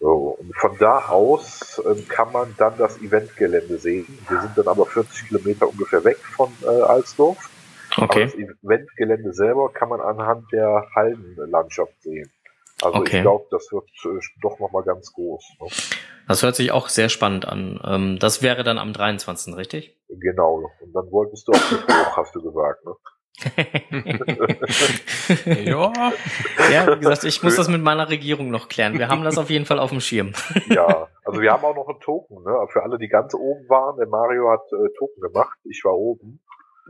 So, 0.00 0.36
und 0.38 0.56
von 0.56 0.76
da 0.78 1.06
aus 1.08 1.80
ähm, 1.86 2.06
kann 2.08 2.32
man 2.32 2.54
dann 2.58 2.76
das 2.78 2.98
Eventgelände 3.00 3.78
sehen. 3.78 4.06
Wir 4.28 4.40
sind 4.40 4.56
dann 4.58 4.68
aber 4.68 4.86
40 4.86 5.28
Kilometer 5.28 5.68
ungefähr 5.68 6.04
weg 6.04 6.18
von 6.18 6.52
äh, 6.62 6.66
Alsdorf. 6.82 7.50
Aber 7.96 8.04
Okay. 8.04 8.24
das 8.24 8.34
Eventgelände 8.34 9.32
selber 9.32 9.72
kann 9.72 9.88
man 9.88 10.00
anhand 10.00 10.50
der 10.52 10.86
Hallenlandschaft 10.94 12.02
sehen. 12.02 12.30
Also 12.82 12.98
Okay. 12.98 13.16
ich 13.16 13.22
glaube, 13.22 13.46
das 13.50 13.70
wird 13.72 13.88
äh, 14.04 14.20
doch 14.42 14.58
nochmal 14.58 14.82
ganz 14.82 15.12
groß. 15.12 15.44
Ne? 15.60 15.68
Das 16.28 16.42
hört 16.42 16.56
sich 16.56 16.72
auch 16.72 16.88
sehr 16.88 17.08
spannend 17.08 17.46
an. 17.46 17.80
Ähm, 17.84 18.18
das 18.18 18.42
wäre 18.42 18.64
dann 18.64 18.78
am 18.78 18.92
23. 18.92 19.56
richtig? 19.56 19.96
Genau. 20.08 20.68
Und 20.80 20.92
dann 20.92 21.10
wolltest 21.10 21.48
du 21.48 21.52
auch 21.52 21.70
hoch, 21.70 22.16
hast 22.16 22.34
du 22.34 22.42
gesagt. 22.42 22.84
Ne? 22.84 22.92
ja. 25.46 25.92
ja, 26.72 26.86
wie 26.86 27.00
gesagt, 27.00 27.24
ich 27.24 27.42
muss 27.42 27.56
das 27.56 27.68
mit 27.68 27.82
meiner 27.82 28.08
Regierung 28.08 28.50
noch 28.50 28.68
klären. 28.68 28.98
Wir 28.98 29.08
haben 29.08 29.24
das 29.24 29.36
auf 29.36 29.50
jeden 29.50 29.66
Fall 29.66 29.78
auf 29.78 29.90
dem 29.90 30.00
Schirm. 30.00 30.32
Ja, 30.68 31.08
also 31.24 31.40
wir 31.40 31.52
haben 31.52 31.64
auch 31.64 31.74
noch 31.74 31.88
einen 31.88 32.00
Token. 32.00 32.42
Ne? 32.42 32.66
Für 32.68 32.82
alle, 32.82 32.98
die 32.98 33.08
ganz 33.08 33.34
oben 33.34 33.68
waren, 33.68 33.96
der 33.96 34.08
Mario 34.08 34.50
hat 34.50 34.66
äh, 34.72 34.88
Token 34.98 35.20
gemacht. 35.20 35.58
Ich 35.64 35.82
war 35.84 35.94
oben. 35.94 36.40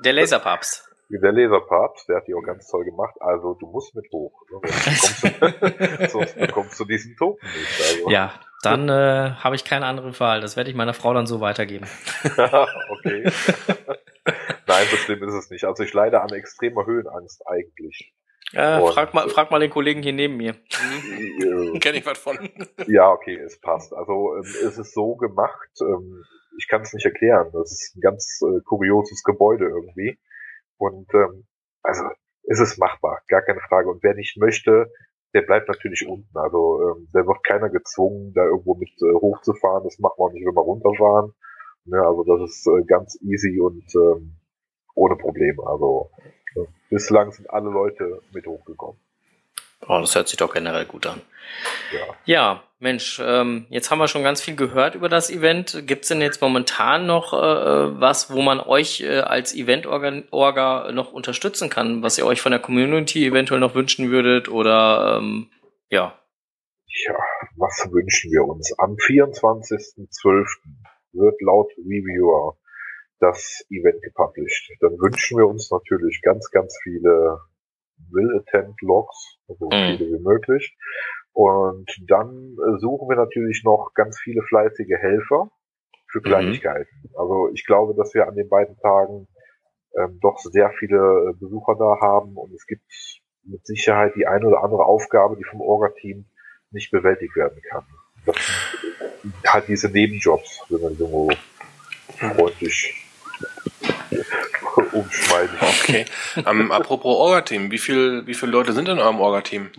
Der 0.04 0.12
Laserpapst. 0.12 0.88
Der 1.08 1.32
Laserpapst, 1.32 2.08
der 2.08 2.16
hat 2.16 2.26
die 2.26 2.34
auch 2.34 2.42
ganz 2.42 2.68
toll 2.68 2.84
gemacht. 2.84 3.14
Also 3.20 3.54
du 3.54 3.66
musst 3.66 3.94
mit 3.94 4.06
hoch. 4.12 4.32
Ne? 4.50 4.60
Sonst, 4.96 5.22
bekommst 5.22 5.64
du, 5.64 6.08
sonst 6.18 6.38
bekommst 6.38 6.80
du 6.80 6.84
diesen 6.84 7.16
Token 7.16 7.46
nicht. 7.46 7.80
Also. 7.80 8.10
Ja, 8.10 8.32
dann 8.62 8.88
äh, 8.88 9.32
habe 9.38 9.56
ich 9.56 9.64
keine 9.64 9.86
andere 9.86 10.18
Wahl. 10.18 10.40
Das 10.40 10.56
werde 10.56 10.70
ich 10.70 10.76
meiner 10.76 10.94
Frau 10.94 11.14
dann 11.14 11.26
so 11.26 11.40
weitergeben. 11.40 11.86
okay. 12.90 13.30
Nein, 14.76 14.88
so 14.90 14.96
schlimm 14.98 15.22
ist 15.22 15.32
es 15.34 15.50
nicht. 15.50 15.64
Also 15.64 15.82
ich 15.84 15.94
leide 15.94 16.20
an 16.20 16.28
extremer 16.30 16.84
Höhenangst 16.84 17.46
eigentlich. 17.46 18.12
Äh, 18.52 18.78
Und- 18.80 18.92
frag, 18.92 19.14
mal, 19.14 19.28
frag 19.30 19.50
mal 19.50 19.58
den 19.58 19.70
Kollegen 19.70 20.02
hier 20.02 20.12
neben 20.12 20.36
mir. 20.36 20.50
Äh, 20.50 21.78
Kenn 21.80 21.94
ich 21.94 22.04
was 22.04 22.18
von. 22.18 22.36
Ja, 22.86 23.10
okay, 23.10 23.36
es 23.36 23.58
passt. 23.58 23.94
Also 23.94 24.36
ähm, 24.36 24.42
es 24.42 24.76
ist 24.76 24.92
so 24.92 25.16
gemacht, 25.16 25.70
ähm, 25.80 26.22
ich 26.58 26.68
kann 26.68 26.82
es 26.82 26.92
nicht 26.92 27.06
erklären. 27.06 27.50
Das 27.54 27.72
ist 27.72 27.96
ein 27.96 28.00
ganz 28.02 28.40
äh, 28.42 28.60
kurioses 28.66 29.22
Gebäude 29.22 29.64
irgendwie. 29.64 30.18
Und 30.76 31.08
ähm, 31.14 31.46
also 31.82 32.02
es 32.44 32.60
ist 32.60 32.78
machbar, 32.78 33.22
gar 33.28 33.42
keine 33.42 33.60
Frage. 33.68 33.88
Und 33.88 34.02
wer 34.02 34.14
nicht 34.14 34.36
möchte, 34.36 34.92
der 35.32 35.42
bleibt 35.42 35.68
natürlich 35.68 36.06
unten. 36.06 36.36
Also 36.36 36.82
ähm, 36.82 37.08
der 37.14 37.26
wird 37.26 37.42
keiner 37.44 37.70
gezwungen, 37.70 38.34
da 38.34 38.44
irgendwo 38.44 38.74
mit 38.74 38.90
äh, 39.00 39.14
hochzufahren. 39.14 39.84
Das 39.84 39.98
machen 40.00 40.16
wir 40.18 40.24
auch 40.24 40.32
nicht, 40.32 40.46
wenn 40.46 40.54
wir 40.54 40.60
runterfahren. 40.60 41.32
Ne, 41.86 41.98
also 42.02 42.24
das 42.24 42.50
ist 42.50 42.66
äh, 42.66 42.84
ganz 42.84 43.18
easy 43.22 43.58
und 43.60 43.86
ähm, 43.94 44.36
ohne 44.96 45.16
Probleme. 45.16 45.62
Also 45.64 46.10
äh, 46.56 46.64
bislang 46.90 47.30
sind 47.30 47.48
alle 47.50 47.70
Leute 47.70 48.20
mit 48.32 48.46
hochgekommen. 48.46 48.98
Oh, 49.88 49.98
das 50.00 50.14
hört 50.14 50.28
sich 50.28 50.38
doch 50.38 50.52
generell 50.52 50.86
gut 50.86 51.06
an. 51.06 51.20
Ja. 51.92 52.14
Ja, 52.24 52.62
Mensch, 52.78 53.20
ähm, 53.24 53.66
jetzt 53.68 53.90
haben 53.90 53.98
wir 53.98 54.08
schon 54.08 54.22
ganz 54.24 54.42
viel 54.42 54.56
gehört 54.56 54.94
über 54.94 55.08
das 55.08 55.30
Event. 55.30 55.82
Gibt's 55.86 56.08
denn 56.08 56.20
jetzt 56.20 56.40
momentan 56.40 57.06
noch 57.06 57.32
äh, 57.32 58.00
was, 58.00 58.32
wo 58.32 58.42
man 58.42 58.58
euch 58.58 59.02
äh, 59.02 59.20
als 59.20 59.54
Event-Orga 59.54 60.90
noch 60.92 61.12
unterstützen 61.12 61.70
kann, 61.70 62.02
was 62.02 62.18
ihr 62.18 62.26
euch 62.26 62.40
von 62.40 62.52
der 62.52 62.60
Community 62.60 63.26
eventuell 63.26 63.60
noch 63.60 63.74
wünschen 63.74 64.10
würdet? 64.10 64.48
Oder 64.48 65.18
ähm, 65.18 65.50
ja, 65.88 66.18
Ja, 67.06 67.14
was 67.56 67.86
wünschen 67.92 68.32
wir 68.32 68.44
uns? 68.44 68.72
Am 68.78 68.92
24.12. 68.94 70.46
wird 71.12 71.40
laut 71.42 71.70
Reviewer 71.78 72.56
das 73.20 73.64
Event 73.70 74.02
gepublished. 74.02 74.72
Dann 74.80 74.92
wünschen 74.92 75.38
wir 75.38 75.46
uns 75.46 75.70
natürlich 75.70 76.20
ganz, 76.22 76.50
ganz 76.50 76.76
viele 76.82 77.38
Will-Attend-Logs, 78.10 79.38
so 79.48 79.68
Mhm. 79.70 79.96
viele 79.98 80.18
wie 80.18 80.22
möglich. 80.22 80.76
Und 81.32 81.90
dann 82.08 82.56
äh, 82.58 82.78
suchen 82.78 83.08
wir 83.08 83.16
natürlich 83.16 83.62
noch 83.64 83.92
ganz 83.94 84.18
viele 84.18 84.42
fleißige 84.42 84.96
Helfer 84.98 85.50
für 86.08 86.20
Kleinigkeiten. 86.22 87.10
Also 87.16 87.50
ich 87.52 87.66
glaube, 87.66 87.94
dass 87.94 88.14
wir 88.14 88.26
an 88.28 88.34
den 88.36 88.48
beiden 88.48 88.76
Tagen 88.78 89.28
ähm, 89.98 90.18
doch 90.20 90.38
sehr 90.38 90.70
viele 90.78 90.96
äh, 91.30 91.32
Besucher 91.38 91.74
da 91.78 91.98
haben 92.00 92.36
und 92.36 92.52
es 92.54 92.66
gibt 92.66 92.84
mit 93.44 93.66
Sicherheit 93.66 94.14
die 94.16 94.26
eine 94.26 94.46
oder 94.46 94.62
andere 94.62 94.84
Aufgabe, 94.84 95.36
die 95.36 95.44
vom 95.44 95.60
Orga-Team 95.60 96.26
nicht 96.70 96.90
bewältigt 96.90 97.36
werden 97.36 97.60
kann. 97.70 97.84
Das 98.24 98.36
sind 99.22 99.34
halt 99.46 99.68
diese 99.68 99.88
Nebenjobs, 99.88 100.64
wenn 100.68 100.82
man 100.82 100.94
so 100.96 101.30
freundlich 102.18 103.05
umschmeißen. 104.92 105.58
Okay. 105.60 106.04
Ähm, 106.46 106.70
apropos 106.72 107.16
Orga-Team, 107.16 107.70
wie 107.70 107.78
viel, 107.78 108.26
wie 108.26 108.34
viele 108.34 108.52
Leute 108.52 108.72
sind 108.72 108.88
in 108.88 108.98
eurem 108.98 109.20
Orga-Team? 109.20 109.70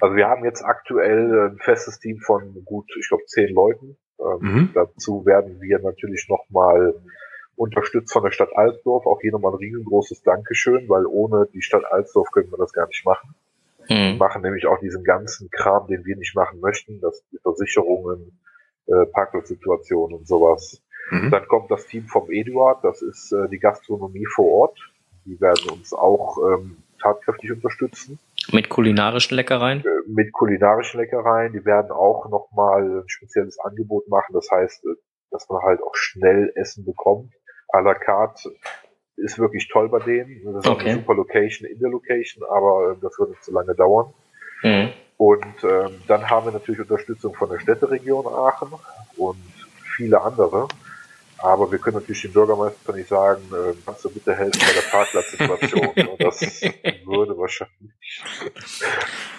Also 0.00 0.16
wir 0.16 0.28
haben 0.28 0.44
jetzt 0.44 0.64
aktuell 0.64 1.50
ein 1.50 1.58
festes 1.58 1.98
Team 1.98 2.20
von 2.20 2.64
gut, 2.64 2.86
ich 2.98 3.08
glaube, 3.08 3.24
zehn 3.26 3.52
Leuten. 3.52 3.96
Ähm, 4.18 4.38
Mhm. 4.40 4.70
Dazu 4.74 5.24
werden 5.26 5.60
wir 5.60 5.78
natürlich 5.80 6.28
nochmal 6.28 6.94
unterstützt 7.56 8.12
von 8.12 8.22
der 8.22 8.30
Stadt 8.30 8.56
Alsdorf. 8.56 9.06
Auch 9.06 9.20
hier 9.20 9.32
nochmal 9.32 9.52
ein 9.52 9.58
riesengroßes 9.58 10.22
Dankeschön, 10.22 10.88
weil 10.88 11.06
ohne 11.06 11.46
die 11.52 11.62
Stadt 11.62 11.84
Alsdorf 11.90 12.30
können 12.30 12.50
wir 12.50 12.58
das 12.58 12.72
gar 12.72 12.86
nicht 12.86 13.04
machen. 13.04 13.34
Die 13.88 14.12
hm. 14.12 14.18
machen 14.18 14.42
nämlich 14.42 14.66
auch 14.66 14.78
diesen 14.78 15.04
ganzen 15.04 15.50
Kram, 15.50 15.86
den 15.88 16.04
wir 16.04 16.16
nicht 16.16 16.34
machen 16.34 16.60
möchten. 16.60 17.00
Das 17.00 17.22
die 17.32 17.38
Versicherungen, 17.38 18.38
äh, 18.86 19.06
Parkplatzsituationen 19.06 20.18
und 20.18 20.28
sowas. 20.28 20.82
Mhm. 21.10 21.30
Dann 21.30 21.46
kommt 21.48 21.70
das 21.70 21.86
Team 21.86 22.06
vom 22.06 22.30
Eduard, 22.30 22.84
das 22.84 23.02
ist 23.02 23.32
äh, 23.32 23.48
die 23.48 23.58
Gastronomie 23.58 24.26
vor 24.26 24.46
Ort. 24.46 24.78
Die 25.26 25.40
werden 25.40 25.70
uns 25.70 25.92
auch 25.92 26.38
ähm, 26.38 26.76
tatkräftig 27.02 27.52
unterstützen 27.52 28.18
mit 28.52 28.68
kulinarischen 28.68 29.36
Leckereien. 29.36 29.80
äh, 29.80 29.88
mit 30.08 30.32
kulinarischen 30.32 31.00
Leckereien. 31.00 31.52
Die 31.52 31.64
werden 31.64 31.90
auch 31.90 32.28
nochmal 32.30 32.82
ein 33.00 33.08
spezielles 33.08 33.58
Angebot 33.60 34.08
machen. 34.08 34.32
Das 34.32 34.48
heißt, 34.50 34.84
äh, 34.84 34.94
dass 35.30 35.48
man 35.48 35.62
halt 35.62 35.80
auch 35.82 35.94
schnell 35.94 36.52
Essen 36.56 36.84
bekommt. 36.84 37.32
À 37.72 37.80
la 37.82 37.94
carte 37.94 38.50
ist 39.16 39.38
wirklich 39.38 39.68
toll 39.68 39.88
bei 39.88 39.98
denen. 40.00 40.42
Das 40.44 40.64
ist 40.64 40.70
Okay. 40.70 40.88
eine 40.90 40.94
super 41.00 41.14
Location 41.14 41.68
in 41.68 41.78
der 41.78 41.90
Location, 41.90 42.42
aber 42.50 42.92
äh, 42.92 42.96
das 43.02 43.18
wird 43.18 43.30
nicht 43.30 43.44
zu 43.44 43.52
lange 43.52 43.74
dauern. 43.74 44.12
Hm. 44.62 44.88
Und 45.18 45.44
ähm, 45.64 46.00
dann 46.08 46.28
haben 46.30 46.46
wir 46.46 46.52
natürlich 46.52 46.80
Unterstützung 46.80 47.34
von 47.34 47.50
der 47.50 47.58
Städteregion 47.60 48.26
Aachen 48.26 48.68
und 49.16 49.36
viele 49.96 50.20
andere. 50.22 50.66
Aber 51.42 51.70
wir 51.72 51.78
können 51.78 51.96
natürlich 51.96 52.22
dem 52.22 52.32
Bürgermeister 52.32 52.92
nicht 52.92 53.08
sagen, 53.08 53.42
äh, 53.52 53.74
kannst 53.84 54.04
du 54.04 54.10
bitte 54.10 54.34
helfen 54.34 54.60
bei 54.60 54.72
der 54.74 54.90
Parkplatzsituation. 54.90 56.08
Und 56.08 56.20
das 56.22 56.40
würde 57.06 57.36
wahrscheinlich 57.38 58.22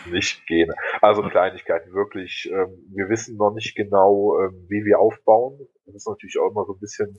nicht 0.09 0.47
gehen. 0.47 0.73
Also 1.01 1.21
Kleinigkeiten, 1.23 1.93
wirklich. 1.93 2.49
Ähm, 2.51 2.69
wir 2.93 3.09
wissen 3.09 3.37
noch 3.37 3.53
nicht 3.53 3.75
genau, 3.75 4.39
ähm, 4.39 4.65
wie 4.67 4.83
wir 4.83 4.99
aufbauen. 4.99 5.59
Das 5.85 5.95
ist 5.95 6.07
natürlich 6.07 6.39
auch 6.39 6.49
immer 6.49 6.65
so 6.65 6.73
ein 6.73 6.79
bisschen 6.79 7.15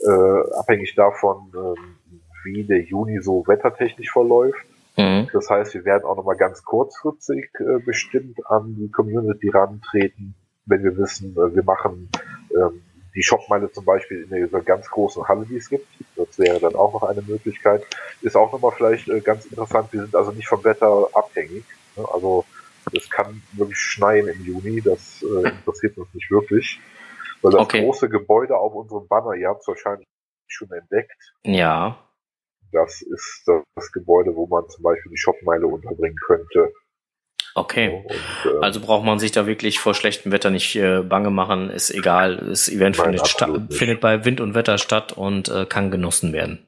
äh, 0.00 0.58
abhängig 0.58 0.94
davon, 0.94 1.52
ähm, 1.54 1.98
wie 2.44 2.64
der 2.64 2.82
Juni 2.82 3.20
so 3.22 3.44
wettertechnisch 3.46 4.10
verläuft. 4.10 4.64
Hm. 4.96 5.28
Das 5.32 5.50
heißt, 5.50 5.74
wir 5.74 5.84
werden 5.84 6.04
auch 6.04 6.16
nochmal 6.16 6.36
ganz 6.36 6.62
kurzfristig 6.64 7.50
äh, 7.58 7.78
bestimmt 7.84 8.38
an 8.46 8.76
die 8.76 8.90
Community 8.90 9.50
rantreten, 9.50 10.34
wenn 10.66 10.84
wir 10.84 10.96
wissen, 10.96 11.32
äh, 11.32 11.54
wir 11.54 11.64
machen 11.64 12.10
ähm, 12.52 12.82
die 13.14 13.22
Shopmeile 13.22 13.70
zum 13.70 13.84
Beispiel 13.84 14.22
in 14.22 14.34
dieser 14.44 14.60
ganz 14.62 14.88
großen 14.90 15.26
Halle, 15.28 15.46
die 15.46 15.56
es 15.56 15.68
gibt. 15.68 15.86
Das 16.16 16.38
wäre 16.38 16.58
dann 16.60 16.74
auch 16.74 16.92
noch 16.92 17.02
eine 17.08 17.22
Möglichkeit. 17.22 17.84
Ist 18.22 18.36
auch 18.36 18.52
nochmal 18.52 18.72
vielleicht 18.76 19.08
äh, 19.08 19.20
ganz 19.20 19.46
interessant. 19.46 19.92
Wir 19.92 20.02
sind 20.02 20.14
also 20.16 20.32
nicht 20.32 20.48
vom 20.48 20.64
Wetter 20.64 21.08
abhängig. 21.12 21.64
Ne? 21.96 22.04
Also 22.12 22.44
es 22.92 23.08
kann 23.08 23.42
wirklich 23.52 23.78
schneien 23.78 24.28
im 24.28 24.44
Juni. 24.44 24.80
Das 24.80 25.22
äh, 25.22 25.48
interessiert 25.48 25.96
uns 25.96 26.12
nicht 26.12 26.30
wirklich. 26.30 26.80
Weil 27.42 27.52
das 27.52 27.60
Okay. 27.62 27.82
große 27.82 28.08
Gebäude 28.08 28.56
auf 28.56 28.74
unserem 28.74 29.06
Banner, 29.06 29.34
ihr 29.34 29.48
habt 29.48 29.60
es 29.62 29.68
wahrscheinlich 29.68 30.06
schon 30.48 30.70
entdeckt, 30.72 31.34
Ja. 31.44 31.98
das 32.72 33.00
ist 33.02 33.42
das, 33.46 33.62
das 33.74 33.92
Gebäude, 33.92 34.34
wo 34.34 34.46
man 34.46 34.68
zum 34.68 34.82
Beispiel 34.82 35.10
die 35.10 35.18
Shopmeile 35.18 35.66
unterbringen 35.66 36.16
könnte. 36.26 36.72
Okay. 37.54 38.04
Und, 38.04 38.52
äh, 38.52 38.58
Also 38.60 38.80
braucht 38.80 39.04
man 39.04 39.18
sich 39.18 39.32
da 39.32 39.46
wirklich 39.46 39.78
vor 39.78 39.94
schlechtem 39.94 40.32
Wetter 40.32 40.50
nicht 40.50 40.74
äh, 40.76 41.02
bange 41.02 41.30
machen, 41.30 41.70
ist 41.70 41.90
egal. 41.90 42.36
Das 42.36 42.68
Event 42.68 42.98
Nein, 42.98 43.16
findet, 43.18 43.72
findet 43.72 44.00
bei 44.00 44.24
Wind 44.24 44.40
und 44.40 44.54
Wetter 44.54 44.78
statt 44.78 45.12
und 45.12 45.48
äh, 45.48 45.64
kann 45.66 45.90
genossen 45.90 46.32
werden. 46.32 46.66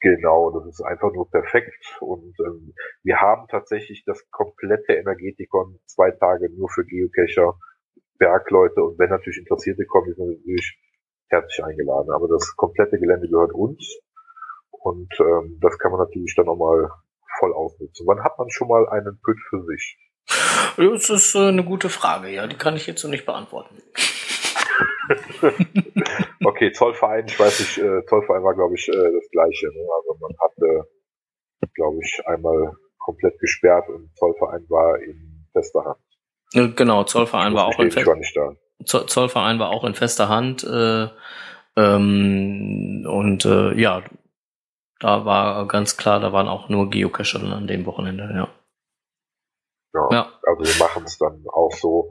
genau, 0.00 0.50
das 0.50 0.66
ist 0.66 0.82
einfach 0.82 1.12
nur 1.12 1.30
perfekt. 1.30 1.72
Und 2.00 2.34
ähm, 2.40 2.74
wir 3.02 3.16
haben 3.20 3.46
tatsächlich 3.48 4.04
das 4.04 4.28
komplette 4.30 4.94
Energetikon 4.94 5.78
zwei 5.86 6.10
Tage 6.12 6.50
nur 6.50 6.68
für 6.68 6.84
Geocacher, 6.84 7.58
Bergleute 8.18 8.82
und 8.82 8.98
wenn 8.98 9.10
natürlich 9.10 9.38
Interessierte 9.38 9.84
kommen, 9.84 10.14
sind 10.14 10.38
natürlich 10.38 10.78
herzlich 11.28 11.64
eingeladen. 11.64 12.10
Aber 12.12 12.28
das 12.28 12.54
komplette 12.56 12.98
Gelände 12.98 13.28
gehört 13.28 13.52
uns. 13.52 13.98
Und 14.70 15.12
ähm, 15.20 15.58
das 15.60 15.78
kann 15.78 15.92
man 15.92 16.00
natürlich 16.00 16.34
dann 16.36 16.46
nochmal 16.46 16.90
voll 17.38 17.52
ausnutzen. 17.54 18.06
Wann 18.06 18.22
hat 18.24 18.38
man 18.38 18.48
schon 18.50 18.68
mal 18.68 18.88
einen 18.88 19.20
Püt 19.24 19.38
für 19.48 19.62
sich? 19.64 19.98
Das 20.76 21.10
ist 21.10 21.34
äh, 21.34 21.48
eine 21.48 21.64
gute 21.64 21.88
Frage, 21.90 22.28
ja. 22.28 22.46
Die 22.46 22.56
kann 22.56 22.76
ich 22.76 22.86
jetzt 22.86 23.00
so 23.02 23.08
nicht 23.08 23.26
beantworten. 23.26 23.76
Okay, 26.44 26.72
Zollverein, 26.72 27.26
ich 27.26 27.38
weiß 27.38 27.60
nicht, 27.60 27.78
äh, 27.78 28.04
Zollverein 28.06 28.42
war, 28.42 28.54
glaube 28.54 28.74
ich, 28.74 28.88
äh, 28.88 28.92
das 28.92 29.30
gleiche. 29.30 29.66
Ne? 29.66 29.80
Also 29.98 30.18
man 30.20 30.32
hatte, 30.40 30.88
glaube 31.74 31.98
ich, 32.02 32.20
einmal 32.26 32.72
komplett 32.98 33.38
gesperrt 33.38 33.88
und 33.88 34.10
Zollverein 34.16 34.64
war 34.68 34.98
in 35.00 35.46
fester 35.52 35.84
Hand. 35.84 36.76
Genau, 36.76 37.04
Zollverein 37.04 37.54
war 37.54 37.66
auch 37.66 37.78
in 37.78 37.88
ich 37.88 37.94
Fest 37.94 38.06
war 38.06 38.16
nicht 38.16 38.36
da. 38.36 38.52
Zoll- 38.84 39.06
Zollverein 39.06 39.58
war 39.58 39.70
auch 39.70 39.84
in 39.84 39.94
fester 39.94 40.28
Hand. 40.28 40.64
Äh, 40.64 41.08
ähm, 41.76 43.06
und 43.08 43.44
äh, 43.44 43.72
ja, 43.80 44.02
da 45.02 45.24
war 45.24 45.66
ganz 45.66 45.96
klar, 45.96 46.20
da 46.20 46.32
waren 46.32 46.48
auch 46.48 46.68
nur 46.68 46.88
Geocacher 46.88 47.40
dann 47.40 47.52
an 47.52 47.66
dem 47.66 47.84
Wochenende, 47.86 48.22
ja. 48.32 48.48
Ja, 49.94 50.08
ja. 50.10 50.32
Also 50.46 50.72
wir 50.72 50.86
machen 50.86 51.04
es 51.04 51.18
dann 51.18 51.44
auch 51.52 51.72
so, 51.72 52.10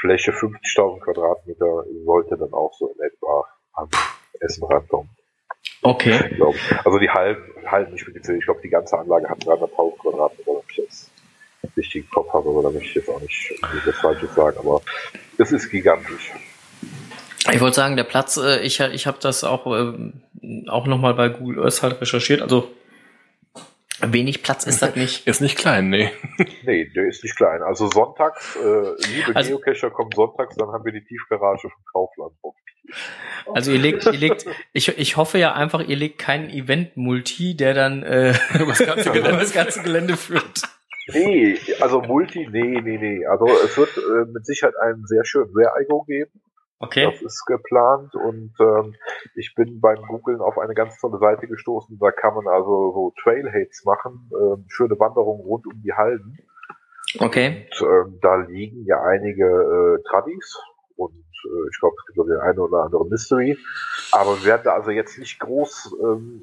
Fläche 0.00 0.32
50.000 0.32 1.00
Quadratmeter 1.00 1.84
sollte 2.04 2.36
dann 2.36 2.52
auch 2.52 2.72
so 2.76 2.88
in 2.88 3.00
etwa 3.04 3.44
an 3.74 3.88
Essen 4.40 4.64
rankommen. 4.64 5.10
Okay. 5.82 6.40
Also 6.84 6.98
die 6.98 7.10
halben, 7.10 7.70
halben 7.70 7.92
nicht. 7.92 8.06
Ich 8.08 8.44
glaube, 8.44 8.60
die 8.62 8.70
ganze 8.70 8.98
Anlage 8.98 9.28
hat 9.28 9.38
300.000 9.44 9.98
Quadratmeter, 9.98 10.52
wenn 10.52 10.62
ich 10.70 10.76
jetzt 10.78 11.10
richtig 11.76 12.04
im 12.04 12.10
Kopf 12.10 12.32
habe, 12.32 12.48
aber 12.48 12.62
da 12.62 12.70
möchte 12.70 12.88
ich 12.88 12.94
jetzt 12.94 13.08
auch 13.08 13.20
nicht 13.20 13.54
das 13.86 13.96
Falsches 13.96 14.34
sagen, 14.34 14.56
aber 14.58 14.80
es 15.38 15.52
ist 15.52 15.70
gigantisch. 15.70 16.32
Ich 17.50 17.60
wollte 17.60 17.76
sagen, 17.76 17.96
der 17.96 18.04
Platz, 18.04 18.36
äh, 18.36 18.60
ich, 18.60 18.80
ich 18.80 19.06
habe 19.06 19.18
das 19.20 19.42
auch, 19.42 19.66
äh, 19.66 20.12
auch 20.68 20.86
nochmal 20.86 21.14
bei 21.14 21.28
Google 21.28 21.64
Earth 21.64 21.82
halt 21.82 22.00
recherchiert, 22.00 22.40
also 22.42 22.70
Wenig 24.04 24.42
Platz 24.42 24.64
ist 24.66 24.82
das 24.82 24.96
nicht. 24.96 25.26
Ist 25.28 25.40
nicht 25.40 25.56
klein, 25.56 25.88
nee. 25.88 26.10
nee, 26.64 26.86
der 26.86 27.06
ist 27.06 27.22
nicht 27.22 27.36
klein. 27.36 27.62
Also 27.62 27.88
sonntags, 27.88 28.56
äh, 28.56 28.60
liebe 29.14 29.36
also, 29.36 29.58
Geocacher 29.58 29.90
kommen 29.90 30.10
sonntags, 30.14 30.56
dann 30.56 30.68
haben 30.72 30.84
wir 30.84 30.92
die 30.92 31.04
Tiefgarage 31.04 31.68
von 31.68 31.84
Kaufland. 31.92 32.32
Also 33.54 33.70
ihr 33.70 33.78
legt, 33.78 34.04
ihr 34.06 34.12
legt, 34.12 34.46
ich, 34.72 34.88
ich 34.98 35.16
hoffe 35.16 35.38
ja 35.38 35.52
einfach, 35.52 35.86
ihr 35.86 35.96
legt 35.96 36.18
keinen 36.18 36.50
Event-Multi, 36.50 37.56
der 37.56 37.74
dann 37.74 38.02
äh, 38.02 38.34
über, 38.54 38.66
das 38.66 38.84
ganze 38.84 39.12
Gelände, 39.12 39.38
das 39.38 39.52
ganze 39.52 39.82
Gelände 39.82 40.16
führt. 40.16 40.62
Nee, 41.12 41.58
also 41.80 42.00
Multi, 42.00 42.48
nee, 42.50 42.80
nee, 42.80 42.98
nee. 42.98 43.26
Also 43.26 43.46
es 43.64 43.76
wird 43.76 43.96
äh, 43.96 44.30
mit 44.32 44.46
Sicherheit 44.46 44.74
einen 44.82 45.06
sehr 45.06 45.24
schönen 45.24 45.50
Rare-IGO 45.54 46.02
geben. 46.04 46.30
Okay. 46.82 47.04
Das 47.04 47.22
ist 47.22 47.46
geplant 47.46 48.14
und 48.16 48.52
ähm, 48.58 48.96
ich 49.36 49.54
bin 49.54 49.80
beim 49.80 50.02
Googlen 50.02 50.40
auf 50.40 50.58
eine 50.58 50.74
ganz 50.74 50.98
tolle 51.00 51.18
Seite 51.18 51.46
gestoßen. 51.46 51.96
Da 52.00 52.10
kann 52.10 52.34
man 52.34 52.48
also 52.48 52.92
so 52.92 53.14
Trailheads 53.22 53.84
machen, 53.84 54.28
ähm, 54.32 54.64
schöne 54.66 54.98
Wanderungen 54.98 55.42
rund 55.42 55.64
um 55.66 55.80
die 55.80 55.92
Halden. 55.92 56.38
Okay. 57.20 57.68
Und 57.80 57.86
ähm, 57.86 58.18
da 58.20 58.34
liegen 58.34 58.84
ja 58.84 59.00
einige 59.00 59.44
äh, 59.44 60.02
Tradis 60.08 60.58
und 60.96 61.14
äh, 61.14 61.68
ich 61.70 61.78
glaube, 61.78 61.94
es 62.00 62.06
gibt 62.06 62.18
noch 62.18 62.26
den 62.26 62.38
einen 62.38 62.58
oder 62.58 62.82
anderen 62.82 63.08
Mystery. 63.08 63.56
Aber 64.10 64.36
wir 64.40 64.44
werden 64.46 64.62
da 64.64 64.74
also 64.74 64.90
jetzt 64.90 65.16
nicht 65.18 65.38
groß 65.38 65.94
ähm, 66.02 66.42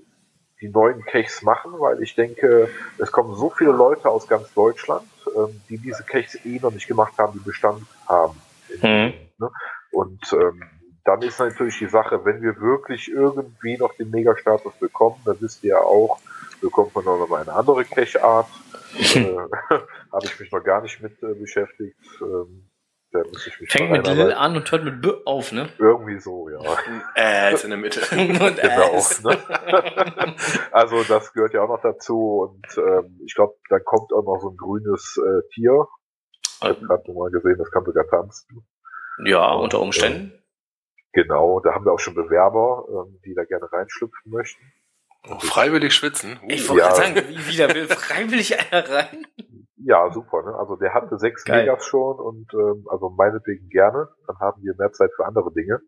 die 0.61 0.69
neuen 0.69 1.03
Kechs 1.03 1.41
machen, 1.41 1.73
weil 1.79 2.01
ich 2.01 2.15
denke, 2.15 2.69
es 2.97 3.11
kommen 3.11 3.35
so 3.35 3.49
viele 3.49 3.71
Leute 3.71 4.09
aus 4.09 4.25
ganz 4.25 4.53
Deutschland, 4.53 5.07
ähm, 5.35 5.59
die 5.67 5.77
diese 5.77 6.03
Kechs 6.03 6.35
eh 6.45 6.59
noch 6.61 6.71
nicht 6.71 6.87
gemacht 6.87 7.17
haben, 7.17 7.33
die 7.33 7.43
Bestand 7.43 7.83
haben. 8.07 8.39
Mhm. 8.81 9.13
Ne? 9.37 9.51
Und 9.91 10.21
ähm, 10.33 10.63
dann 11.05 11.21
ist 11.21 11.39
natürlich 11.39 11.79
die 11.79 11.87
Sache, 11.87 12.23
wenn 12.25 12.41
wir 12.41 12.59
wirklich 12.59 13.09
irgendwie 13.09 13.77
noch 13.77 13.95
den 13.95 14.11
Megastatus 14.11 14.73
bekommen, 14.75 15.15
dann 15.25 15.37
wisst 15.39 15.63
ihr 15.63 15.71
ja 15.71 15.79
auch, 15.79 16.19
bekommt 16.61 16.93
man 16.95 17.05
noch 17.05 17.27
mal 17.27 17.41
eine 17.41 17.53
andere 17.53 17.85
Cache-Art. 17.85 18.47
äh, 19.15 19.35
Habe 20.11 20.25
ich 20.25 20.39
mich 20.39 20.51
noch 20.51 20.63
gar 20.63 20.81
nicht 20.81 21.01
mit 21.01 21.21
äh, 21.23 21.33
beschäftigt. 21.33 21.97
Ähm, 22.21 22.69
da 23.11 23.19
muss 23.23 23.47
ich 23.47 23.59
mich 23.59 23.71
Fängt 23.71 23.89
mit 23.89 24.07
L 24.07 24.33
an 24.33 24.55
und 24.55 24.71
hört 24.71 24.83
mit 24.83 25.01
B 25.01 25.11
auf, 25.25 25.51
ne? 25.51 25.69
Irgendwie 25.79 26.19
so, 26.19 26.47
ja. 26.49 26.59
Äh, 27.15 27.55
ist 27.55 27.63
in 27.63 27.71
der 27.71 27.79
Mitte. 27.79 28.01
und 28.11 28.27
genau. 28.37 28.93
Ne? 29.23 30.35
also 30.71 31.03
das 31.03 31.33
gehört 31.33 31.53
ja 31.53 31.63
auch 31.63 31.69
noch 31.69 31.81
dazu 31.81 32.41
und 32.41 32.77
ähm, 32.77 33.19
ich 33.25 33.33
glaube, 33.33 33.55
dann 33.69 33.83
kommt 33.83 34.13
auch 34.13 34.23
noch 34.23 34.39
so 34.39 34.51
ein 34.51 34.57
grünes 34.57 35.17
äh, 35.17 35.41
Tier. 35.53 35.87
Ich 36.61 36.67
habe 36.67 36.85
gerade 36.85 37.13
mal 37.13 37.31
gesehen, 37.31 37.57
das 37.57 37.71
kann 37.71 37.83
sogar 37.83 38.05
tanzen. 38.07 38.63
Ja, 39.25 39.51
und, 39.51 39.63
unter 39.63 39.81
Umständen. 39.81 40.31
Äh, 40.31 41.23
genau, 41.23 41.59
da 41.59 41.73
haben 41.73 41.85
wir 41.85 41.93
auch 41.93 41.99
schon 41.99 42.15
Bewerber, 42.15 42.85
ähm, 42.89 43.19
die 43.25 43.33
da 43.33 43.43
gerne 43.43 43.71
reinschlüpfen 43.71 44.31
möchten. 44.31 44.61
Oh, 45.27 45.39
freiwillig 45.39 45.93
schwitzen. 45.93 46.39
Uh. 46.43 46.47
Ich 46.47 46.69
wollte 46.69 46.83
ja. 46.83 46.95
sagen, 46.95 47.15
wie, 47.15 47.47
wie 47.47 47.57
da 47.57 47.73
will 47.73 47.87
freiwillig 47.87 48.57
einer 48.57 48.89
rein? 48.89 49.27
Ja, 49.81 50.11
super. 50.11 50.43
Ne? 50.43 50.55
Also 50.55 50.75
der 50.75 50.93
hatte 50.93 51.17
sechs 51.17 51.45
Geil. 51.45 51.61
Megas 51.61 51.85
schon 51.85 52.19
und 52.19 52.53
ähm, 52.53 52.85
also 52.89 53.09
meinetwegen 53.09 53.69
gerne. 53.69 54.09
Dann 54.27 54.39
haben 54.39 54.61
wir 54.61 54.73
mehr 54.77 54.91
Zeit 54.91 55.11
für 55.15 55.25
andere 55.25 55.51
Dinge. 55.53 55.81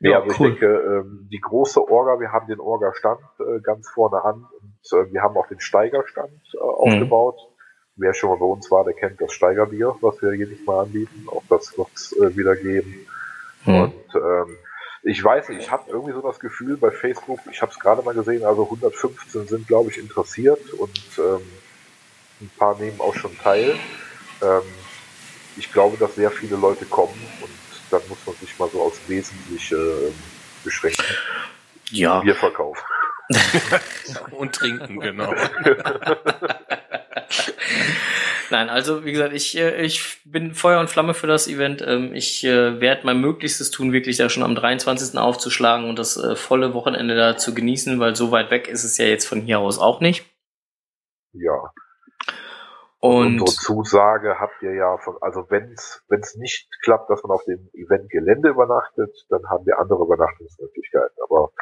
Nee, 0.00 0.10
ja, 0.10 0.20
also 0.20 0.28
cool. 0.28 0.52
ich 0.52 0.60
denke, 0.60 0.66
ähm, 0.66 1.28
die 1.32 1.40
große 1.40 1.80
Orga, 1.80 2.20
wir 2.20 2.30
haben 2.30 2.46
den 2.46 2.60
Orga-Stand 2.60 3.20
äh, 3.40 3.60
ganz 3.62 3.88
vorne 3.88 4.22
an 4.22 4.44
und 4.60 4.78
äh, 4.92 5.12
wir 5.12 5.22
haben 5.22 5.36
auch 5.36 5.46
den 5.48 5.60
Steigerstand 5.60 6.42
äh, 6.54 6.58
aufgebaut. 6.58 7.36
Mhm. 7.36 7.47
Wer 7.98 8.14
schon 8.14 8.30
mal 8.30 8.38
bei 8.38 8.46
uns 8.46 8.70
war, 8.70 8.84
der 8.84 8.94
kennt 8.94 9.20
das 9.20 9.32
Steigerbier, 9.32 9.94
was 10.00 10.22
wir 10.22 10.32
jedes 10.32 10.64
Mal 10.64 10.84
anbieten. 10.84 11.26
Auch 11.26 11.42
das 11.48 11.76
wird 11.76 11.88
es 11.94 12.12
äh, 12.12 12.36
wieder 12.36 12.54
geben. 12.56 13.06
Mhm. 13.64 13.80
Und 13.82 14.14
ähm, 14.14 14.56
ich 15.02 15.22
weiß 15.22 15.48
nicht, 15.48 15.60
ich 15.62 15.70
habe 15.70 15.90
irgendwie 15.90 16.12
so 16.12 16.20
das 16.20 16.38
Gefühl 16.38 16.76
bei 16.76 16.90
Facebook, 16.90 17.40
ich 17.50 17.60
habe 17.60 17.72
es 17.72 17.78
gerade 17.78 18.02
mal 18.02 18.14
gesehen, 18.14 18.44
also 18.44 18.64
115 18.64 19.48
sind, 19.48 19.66
glaube 19.66 19.90
ich, 19.90 19.98
interessiert 19.98 20.72
und 20.74 21.00
ähm, 21.18 21.40
ein 22.40 22.50
paar 22.56 22.78
nehmen 22.78 23.00
auch 23.00 23.14
schon 23.14 23.36
teil. 23.38 23.74
Ähm, 24.42 24.62
ich 25.56 25.72
glaube, 25.72 25.96
dass 25.96 26.14
sehr 26.14 26.30
viele 26.30 26.56
Leute 26.56 26.84
kommen 26.84 27.20
und 27.40 27.50
dann 27.90 28.02
muss 28.08 28.18
man 28.26 28.36
sich 28.36 28.56
mal 28.58 28.68
so 28.70 28.80
aufs 28.82 29.00
Wesentliche 29.08 29.76
äh, 29.76 30.12
beschränken. 30.62 31.04
Ja. 31.90 32.20
Bierverkauf. 32.20 32.84
und 34.30 34.54
trinken, 34.54 35.00
genau. 35.00 35.34
Nein, 38.50 38.70
also 38.70 39.04
wie 39.04 39.12
gesagt, 39.12 39.34
ich, 39.34 39.56
äh, 39.56 39.82
ich 39.82 40.20
bin 40.24 40.54
Feuer 40.54 40.80
und 40.80 40.88
Flamme 40.88 41.14
für 41.14 41.26
das 41.26 41.48
Event. 41.48 41.82
Ähm, 41.86 42.14
ich 42.14 42.44
äh, 42.44 42.80
werde 42.80 43.04
mein 43.04 43.20
Möglichstes 43.20 43.70
tun, 43.70 43.92
wirklich 43.92 44.16
da 44.16 44.28
schon 44.28 44.42
am 44.42 44.54
23. 44.54 45.18
aufzuschlagen 45.18 45.88
und 45.88 45.98
das 45.98 46.16
äh, 46.16 46.36
volle 46.36 46.74
Wochenende 46.74 47.14
da 47.14 47.36
zu 47.36 47.54
genießen, 47.54 48.00
weil 48.00 48.16
so 48.16 48.30
weit 48.30 48.50
weg 48.50 48.68
ist 48.68 48.84
es 48.84 48.98
ja 48.98 49.06
jetzt 49.06 49.26
von 49.26 49.42
hier 49.42 49.58
aus 49.58 49.78
auch 49.78 50.00
nicht. 50.00 50.24
Ja. 51.32 51.72
Und 53.00 53.40
unsere 53.40 53.50
Zusage 53.50 54.40
habt 54.40 54.60
ihr 54.60 54.74
ja 54.74 54.98
von, 54.98 55.16
also 55.20 55.46
wenn 55.50 55.70
es 55.72 56.36
nicht 56.36 56.68
klappt, 56.82 57.08
dass 57.10 57.22
man 57.22 57.30
auf 57.30 57.44
dem 57.44 57.68
Eventgelände 57.72 58.48
übernachtet, 58.48 59.14
dann 59.28 59.48
haben 59.48 59.64
wir 59.66 59.78
andere 59.78 60.02
Übernachtungsmöglichkeiten. 60.02 61.16
Aber 61.22 61.52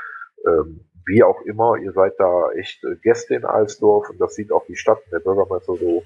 ähm, 0.47 0.89
wie 1.07 1.23
auch 1.23 1.41
immer, 1.43 1.77
ihr 1.77 1.93
seid 1.93 2.15
da 2.19 2.51
echt 2.53 2.85
Gäste 3.03 3.37
in 3.37 3.45
Alsdorf 3.45 4.11
und 4.11 4.21
das 4.21 4.35
sieht 4.35 4.53
auch 4.53 4.67
die 4.67 4.77
Stadt 4.77 4.99
der 5.13 5.21
Bürgermeister 5.21 5.77
so. 5.77 6.05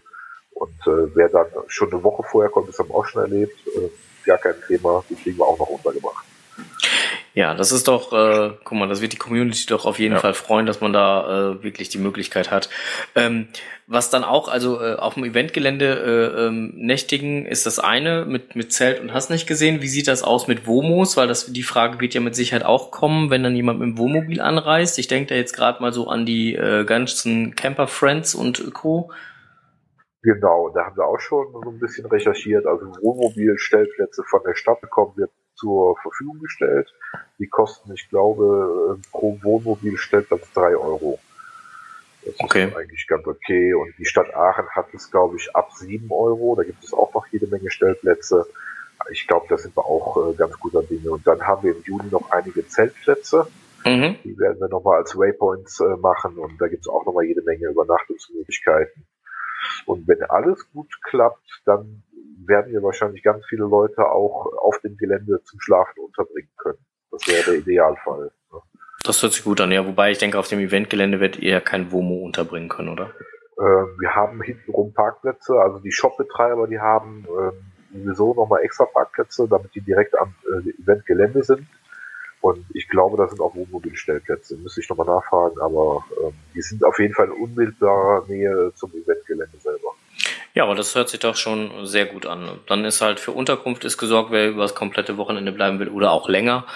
Und 0.52 0.86
äh, 0.86 1.14
wer 1.14 1.28
dann 1.30 1.46
schon 1.68 1.90
eine 1.90 2.02
Woche 2.04 2.22
vorher 2.22 2.50
kommt, 2.50 2.68
das 2.68 2.78
haben 2.78 2.90
auch 2.90 3.06
schon 3.06 3.22
erlebt, 3.22 3.56
äh, 3.68 3.88
gar 4.26 4.38
kein 4.38 4.54
Thema, 4.66 5.02
die 5.08 5.14
kriegen 5.14 5.38
wir 5.38 5.46
auch 5.46 5.58
noch 5.58 5.68
untergebracht. 5.68 6.09
Ja, 7.40 7.54
das 7.54 7.72
ist 7.72 7.88
doch, 7.88 8.12
äh, 8.12 8.50
guck 8.64 8.76
mal, 8.76 8.86
das 8.86 9.00
wird 9.00 9.14
die 9.14 9.16
Community 9.16 9.64
doch 9.66 9.86
auf 9.86 9.98
jeden 9.98 10.12
ja. 10.12 10.20
Fall 10.20 10.34
freuen, 10.34 10.66
dass 10.66 10.82
man 10.82 10.92
da 10.92 11.52
äh, 11.52 11.62
wirklich 11.62 11.88
die 11.88 11.96
Möglichkeit 11.96 12.50
hat. 12.50 12.68
Ähm, 13.14 13.48
was 13.86 14.10
dann 14.10 14.24
auch, 14.24 14.48
also 14.48 14.78
äh, 14.78 14.96
auf 14.96 15.14
dem 15.14 15.24
Eventgelände 15.24 15.86
äh, 16.36 16.46
ähm, 16.48 16.74
nächtigen 16.76 17.46
ist 17.46 17.64
das 17.64 17.78
eine 17.78 18.26
mit 18.26 18.56
mit 18.56 18.74
Zelt 18.74 19.00
und 19.00 19.14
hast 19.14 19.30
nicht 19.30 19.46
gesehen. 19.46 19.80
Wie 19.80 19.88
sieht 19.88 20.06
das 20.06 20.22
aus 20.22 20.48
mit 20.48 20.66
Womos? 20.66 21.16
Weil 21.16 21.28
das 21.28 21.50
die 21.50 21.62
Frage 21.62 21.98
wird 21.98 22.12
ja 22.12 22.20
mit 22.20 22.34
Sicherheit 22.36 22.66
auch 22.66 22.90
kommen, 22.90 23.30
wenn 23.30 23.42
dann 23.42 23.56
jemand 23.56 23.78
mit 23.78 23.88
dem 23.88 23.96
Wohnmobil 23.96 24.42
anreist. 24.42 24.98
Ich 24.98 25.08
denke 25.08 25.30
da 25.30 25.34
jetzt 25.34 25.56
gerade 25.56 25.80
mal 25.80 25.94
so 25.94 26.08
an 26.08 26.26
die 26.26 26.54
äh, 26.56 26.84
ganzen 26.84 27.54
Camper 27.54 27.86
Friends 27.86 28.34
und 28.34 28.74
Co. 28.74 29.10
Genau, 30.22 30.68
da 30.74 30.84
haben 30.84 30.98
wir 30.98 31.06
auch 31.06 31.20
schon 31.20 31.46
so 31.64 31.70
ein 31.70 31.78
bisschen 31.78 32.04
recherchiert. 32.04 32.66
Also 32.66 32.84
Wohnmobilstellplätze 32.84 34.24
von 34.28 34.42
der 34.46 34.54
Stadt 34.54 34.82
bekommen 34.82 35.14
wir 35.16 35.30
zur 35.54 35.96
Verfügung 36.02 36.38
gestellt. 36.40 36.92
Die 37.38 37.48
kosten, 37.48 37.92
ich 37.94 38.08
glaube, 38.08 38.98
pro 39.10 39.38
Wohnmobilstellplatz 39.42 40.52
drei 40.52 40.76
Euro. 40.76 41.18
Das 42.24 42.34
okay. 42.38 42.68
ist 42.68 42.76
eigentlich 42.76 43.06
ganz 43.06 43.26
okay. 43.26 43.74
Und 43.74 43.94
die 43.98 44.04
Stadt 44.04 44.34
Aachen 44.34 44.68
hat 44.70 44.92
es, 44.92 45.10
glaube 45.10 45.36
ich, 45.36 45.54
ab 45.56 45.72
sieben 45.72 46.10
Euro. 46.10 46.54
Da 46.54 46.64
gibt 46.64 46.84
es 46.84 46.92
auch 46.92 47.12
noch 47.14 47.26
jede 47.28 47.46
Menge 47.46 47.70
Stellplätze. 47.70 48.46
Ich 49.10 49.26
glaube, 49.26 49.46
da 49.48 49.56
sind 49.56 49.76
wir 49.76 49.86
auch 49.86 50.30
äh, 50.30 50.34
ganz 50.34 50.58
guter 50.58 50.82
Dinge. 50.82 51.10
Und 51.10 51.26
dann 51.26 51.46
haben 51.46 51.62
wir 51.62 51.74
im 51.74 51.82
Juni 51.82 52.10
noch 52.10 52.30
einige 52.30 52.66
Zeltplätze. 52.68 53.46
Mhm. 53.86 54.16
Die 54.24 54.38
werden 54.38 54.60
wir 54.60 54.68
nochmal 54.68 54.98
als 54.98 55.16
Waypoints 55.16 55.80
äh, 55.80 55.96
machen. 55.96 56.36
Und 56.36 56.60
da 56.60 56.68
gibt 56.68 56.82
es 56.82 56.88
auch 56.88 57.06
nochmal 57.06 57.24
jede 57.24 57.42
Menge 57.42 57.68
Übernachtungsmöglichkeiten. 57.68 59.06
Und 59.86 60.06
wenn 60.06 60.22
alles 60.24 60.70
gut 60.72 60.92
klappt, 61.02 61.62
dann 61.64 62.02
werden 62.44 62.72
wir 62.72 62.82
wahrscheinlich 62.82 63.22
ganz 63.22 63.44
viele 63.46 63.64
Leute 63.64 64.10
auch 64.10 64.46
auf 64.58 64.78
dem 64.80 64.96
Gelände 64.96 65.42
zum 65.44 65.60
Schlafen 65.60 66.00
unterbringen 66.00 66.50
können. 66.56 66.78
Das 67.10 67.26
wäre 67.26 67.44
der 67.44 67.54
Idealfall. 67.54 68.30
Das 69.02 69.22
hört 69.22 69.32
sich 69.32 69.44
gut 69.44 69.60
an, 69.60 69.72
ja. 69.72 69.86
Wobei 69.86 70.10
ich 70.10 70.18
denke, 70.18 70.38
auf 70.38 70.48
dem 70.48 70.60
Eventgelände 70.60 71.20
wird 71.20 71.38
ihr 71.38 71.60
kein 71.60 71.90
WOMO 71.90 72.24
unterbringen 72.24 72.68
können, 72.68 72.90
oder? 72.90 73.10
Äh, 73.56 73.62
wir 73.62 74.14
haben 74.14 74.42
hintenrum 74.42 74.92
Parkplätze, 74.92 75.54
also 75.54 75.78
die 75.78 75.92
Shopbetreiber, 75.92 76.66
die 76.66 76.78
haben 76.78 77.26
äh, 77.26 77.96
sowieso 77.96 78.34
nochmal 78.34 78.62
extra 78.62 78.84
Parkplätze, 78.84 79.48
damit 79.48 79.74
die 79.74 79.80
direkt 79.80 80.18
am 80.18 80.34
äh, 80.44 80.70
Eventgelände 80.82 81.42
sind. 81.42 81.66
Und 82.40 82.64
ich 82.72 82.88
glaube, 82.88 83.18
da 83.18 83.28
sind 83.28 83.40
auch 83.40 83.54
Wohnmobilstellplätze. 83.54 84.56
Müsste 84.56 84.80
ich 84.80 84.88
nochmal 84.88 85.06
nachfragen, 85.06 85.60
aber 85.60 86.04
ähm, 86.22 86.32
die 86.54 86.62
sind 86.62 86.84
auf 86.84 86.98
jeden 86.98 87.12
Fall 87.12 87.26
in 87.26 87.32
unmittelbarer 87.32 88.24
Nähe 88.28 88.72
zum 88.74 88.92
Eventgelände. 88.92 89.58
Ja, 90.54 90.64
aber 90.64 90.74
das 90.74 90.94
hört 90.94 91.08
sich 91.08 91.20
doch 91.20 91.36
schon 91.36 91.86
sehr 91.86 92.06
gut 92.06 92.26
an. 92.26 92.60
Dann 92.66 92.84
ist 92.84 93.00
halt 93.00 93.20
für 93.20 93.32
Unterkunft 93.32 93.84
ist 93.84 93.98
gesorgt, 93.98 94.30
wer 94.30 94.48
über 94.48 94.62
das 94.62 94.74
komplette 94.74 95.16
Wochenende 95.16 95.52
bleiben 95.52 95.78
will 95.78 95.88
oder 95.88 96.10
auch 96.12 96.28
länger. 96.28 96.66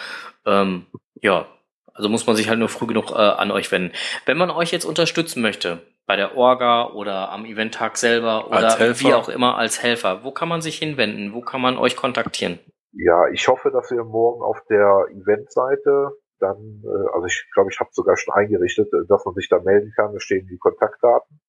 Ähm, 0.47 0.87
ja, 1.21 1.47
also 1.93 2.09
muss 2.09 2.27
man 2.27 2.37
sich 2.37 2.49
halt 2.49 2.59
nur 2.59 2.69
früh 2.69 2.87
genug 2.87 3.11
äh, 3.11 3.15
an 3.15 3.51
euch 3.51 3.71
wenden. 3.73 3.93
Wenn 4.27 4.39
man 4.39 4.51
euch 4.51 4.71
jetzt 4.71 4.85
unterstützen 4.85 5.43
möchte, 5.43 5.81
bei 6.07 6.17
der 6.17 6.37
Orga 6.37 6.91
oder 6.91 7.31
am 7.31 7.45
Eventtag 7.47 7.97
selber 7.97 8.49
oder 8.49 8.79
wie 9.01 9.15
auch 9.15 9.29
immer 9.29 9.57
als 9.57 9.83
Helfer. 9.83 10.23
Wo 10.23 10.33
kann 10.33 10.49
man 10.49 10.61
sich 10.61 10.79
hinwenden? 10.79 11.33
Wo 11.33 11.41
kann 11.41 11.61
man 11.61 11.79
euch 11.79 11.97
kontaktieren? 11.97 12.59
Ja, 12.93 13.29
ich 13.29 13.49
hoffe, 13.49 13.71
dass 13.71 13.91
wir 13.91 14.05
morgen 14.05 14.43
auf 14.43 14.61
der 14.69 15.07
Eventseite 15.11 16.11
dann, 16.41 16.83
äh, 16.85 17.15
also 17.15 17.27
ich 17.27 17.45
glaube, 17.55 17.71
ich 17.73 17.81
habe 17.81 17.91
sogar 17.93 18.17
schon 18.17 18.35
eingerichtet, 18.35 18.93
äh, 18.93 19.07
dass 19.09 19.25
man 19.25 19.35
sich 19.35 19.49
da 19.49 19.61
melden 19.61 19.93
kann. 19.97 20.13
Da 20.13 20.21
stehen 20.21 20.47
die 20.47 20.59
Kontaktdaten. 20.59 21.41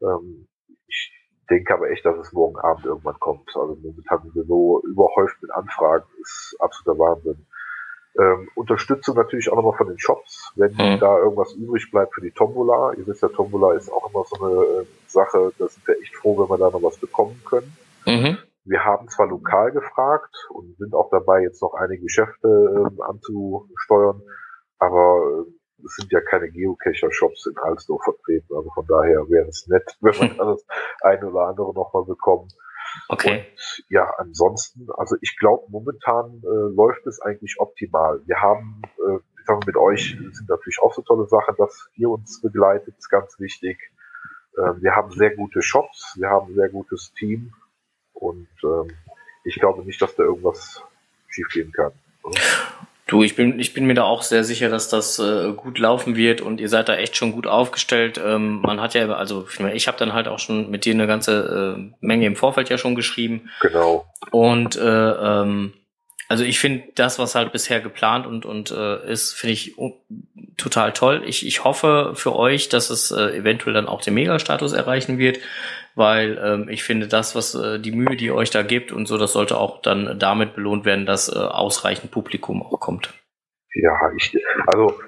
Ähm, 0.00 0.48
ich 0.88 1.12
denke 1.50 1.74
aber 1.74 1.90
echt, 1.90 2.04
dass 2.04 2.16
es 2.18 2.32
morgen 2.32 2.58
Abend 2.58 2.84
irgendwann 2.84 3.18
kommt. 3.20 3.48
Also 3.54 3.76
momentan 3.82 4.22
sind 4.22 4.34
wir 4.34 4.44
so 4.44 4.82
überhäuft 4.84 5.40
mit 5.42 5.50
Anfragen, 5.52 6.04
ist 6.20 6.56
absoluter 6.58 6.98
Wahnsinn. 6.98 7.46
Ähm, 8.18 8.48
Unterstützung 8.54 9.14
natürlich 9.16 9.50
auch 9.50 9.56
nochmal 9.56 9.76
von 9.76 9.88
den 9.88 9.98
Shops, 9.98 10.52
wenn 10.56 10.72
mhm. 10.72 10.98
da 11.00 11.18
irgendwas 11.18 11.52
übrig 11.52 11.90
bleibt 11.90 12.14
für 12.14 12.22
die 12.22 12.30
Tombola. 12.30 12.94
Ihr 12.94 13.06
wisst 13.06 13.22
ja, 13.22 13.28
Tombola 13.28 13.74
ist 13.74 13.92
auch 13.92 14.10
immer 14.10 14.24
so 14.24 14.44
eine 14.44 14.82
äh, 14.82 14.86
Sache, 15.06 15.52
da 15.58 15.68
sind 15.68 15.86
wir 15.86 16.00
echt 16.00 16.16
froh, 16.16 16.38
wenn 16.38 16.48
wir 16.48 16.58
da 16.58 16.70
noch 16.70 16.82
was 16.82 16.96
bekommen 16.98 17.40
können. 17.44 17.76
Mhm. 18.06 18.38
Wir 18.64 18.84
haben 18.84 19.08
zwar 19.08 19.28
lokal 19.28 19.70
gefragt 19.70 20.34
und 20.50 20.76
sind 20.78 20.94
auch 20.94 21.10
dabei, 21.10 21.42
jetzt 21.42 21.60
noch 21.62 21.74
einige 21.74 22.02
Geschäfte 22.02 22.48
äh, 22.48 23.02
anzusteuern, 23.02 24.22
aber 24.78 25.44
äh, 25.46 25.52
es 25.86 25.96
sind 25.96 26.12
ja 26.12 26.20
keine 26.20 26.50
Geocacher-Shops 26.50 27.46
in 27.46 27.56
Alsdorf 27.58 28.02
vertreten. 28.04 28.54
Also 28.54 28.70
von 28.70 28.86
daher 28.86 29.28
wäre 29.30 29.48
es 29.48 29.66
nett, 29.68 29.96
wenn 30.00 30.16
man 30.18 30.36
das 30.38 30.66
eine 31.02 31.30
oder 31.30 31.48
andere 31.48 31.72
nochmal 31.72 32.04
bekommt. 32.04 32.52
Okay. 33.08 33.38
Und 33.38 33.84
ja, 33.88 34.10
ansonsten, 34.18 34.88
also 34.96 35.16
ich 35.20 35.36
glaube, 35.38 35.66
momentan 35.68 36.42
äh, 36.44 36.74
läuft 36.74 37.06
es 37.06 37.20
eigentlich 37.20 37.56
optimal. 37.58 38.20
Wir 38.26 38.40
haben, 38.40 38.82
äh, 39.06 39.16
ich 39.16 39.46
sage 39.46 39.60
mit 39.66 39.76
euch 39.76 40.16
sind 40.18 40.48
natürlich 40.48 40.78
auch 40.80 40.92
so 40.92 41.02
tolle 41.02 41.26
Sachen, 41.26 41.54
dass 41.56 41.88
ihr 41.94 42.08
uns 42.10 42.40
begleitet, 42.40 42.94
ist 42.98 43.10
ganz 43.10 43.38
wichtig. 43.38 43.78
Äh, 44.56 44.80
wir 44.80 44.94
haben 44.94 45.10
sehr 45.10 45.34
gute 45.34 45.62
Shops, 45.62 46.16
wir 46.18 46.28
haben 46.28 46.48
ein 46.48 46.54
sehr 46.54 46.68
gutes 46.68 47.12
Team 47.14 47.52
und 48.12 48.48
ähm, 48.64 48.88
ich 49.44 49.56
glaube 49.56 49.84
nicht, 49.84 50.00
dass 50.00 50.16
da 50.16 50.24
irgendwas 50.24 50.82
schiefgehen 51.28 51.72
kann. 51.72 51.92
Du, 53.08 53.22
ich 53.22 53.36
bin, 53.36 53.60
ich 53.60 53.72
bin 53.72 53.86
mir 53.86 53.94
da 53.94 54.02
auch 54.02 54.22
sehr 54.22 54.42
sicher, 54.42 54.68
dass 54.68 54.88
das 54.88 55.20
äh, 55.20 55.52
gut 55.52 55.78
laufen 55.78 56.16
wird 56.16 56.40
und 56.40 56.60
ihr 56.60 56.68
seid 56.68 56.88
da 56.88 56.96
echt 56.96 57.16
schon 57.16 57.30
gut 57.30 57.46
aufgestellt. 57.46 58.20
Ähm, 58.22 58.60
man 58.62 58.80
hat 58.80 58.94
ja, 58.94 59.08
also 59.12 59.46
ich 59.72 59.86
habe 59.86 59.96
dann 59.96 60.12
halt 60.12 60.26
auch 60.26 60.40
schon 60.40 60.70
mit 60.70 60.84
dir 60.84 60.92
eine 60.92 61.06
ganze 61.06 61.76
äh, 61.78 61.94
Menge 62.00 62.26
im 62.26 62.34
Vorfeld 62.34 62.68
ja 62.68 62.78
schon 62.78 62.96
geschrieben. 62.96 63.48
Genau. 63.60 64.06
Und 64.32 64.74
äh, 64.74 64.82
ähm, 64.82 65.72
also 66.28 66.42
ich 66.44 66.58
finde 66.58 66.84
das, 66.94 67.18
was 67.18 67.34
halt 67.34 67.52
bisher 67.52 67.80
geplant 67.80 68.26
und, 68.26 68.44
und 68.44 68.70
äh, 68.70 69.10
ist, 69.10 69.34
finde 69.34 69.52
ich 69.52 69.76
total 70.56 70.92
toll. 70.92 71.22
Ich, 71.24 71.46
ich 71.46 71.64
hoffe 71.64 72.12
für 72.14 72.34
euch, 72.34 72.68
dass 72.68 72.90
es 72.90 73.10
äh, 73.10 73.36
eventuell 73.36 73.74
dann 73.74 73.86
auch 73.86 74.02
den 74.02 74.14
Mega-Status 74.14 74.72
erreichen 74.72 75.18
wird, 75.18 75.38
weil 75.94 76.38
ähm, 76.42 76.68
ich 76.68 76.82
finde 76.82 77.06
das, 77.06 77.36
was 77.36 77.54
äh, 77.54 77.78
die 77.78 77.92
Mühe, 77.92 78.16
die 78.16 78.26
ihr 78.26 78.34
euch 78.34 78.50
da 78.50 78.62
gibt 78.62 78.90
und 78.90 79.06
so, 79.06 79.18
das 79.18 79.32
sollte 79.32 79.56
auch 79.56 79.82
dann 79.82 80.18
damit 80.18 80.54
belohnt 80.54 80.84
werden, 80.84 81.06
dass 81.06 81.28
äh, 81.28 81.38
ausreichend 81.38 82.10
Publikum 82.10 82.62
auch 82.62 82.80
kommt. 82.80 83.14
Ja, 83.74 83.92
ich, 84.16 84.36
also 84.66 84.98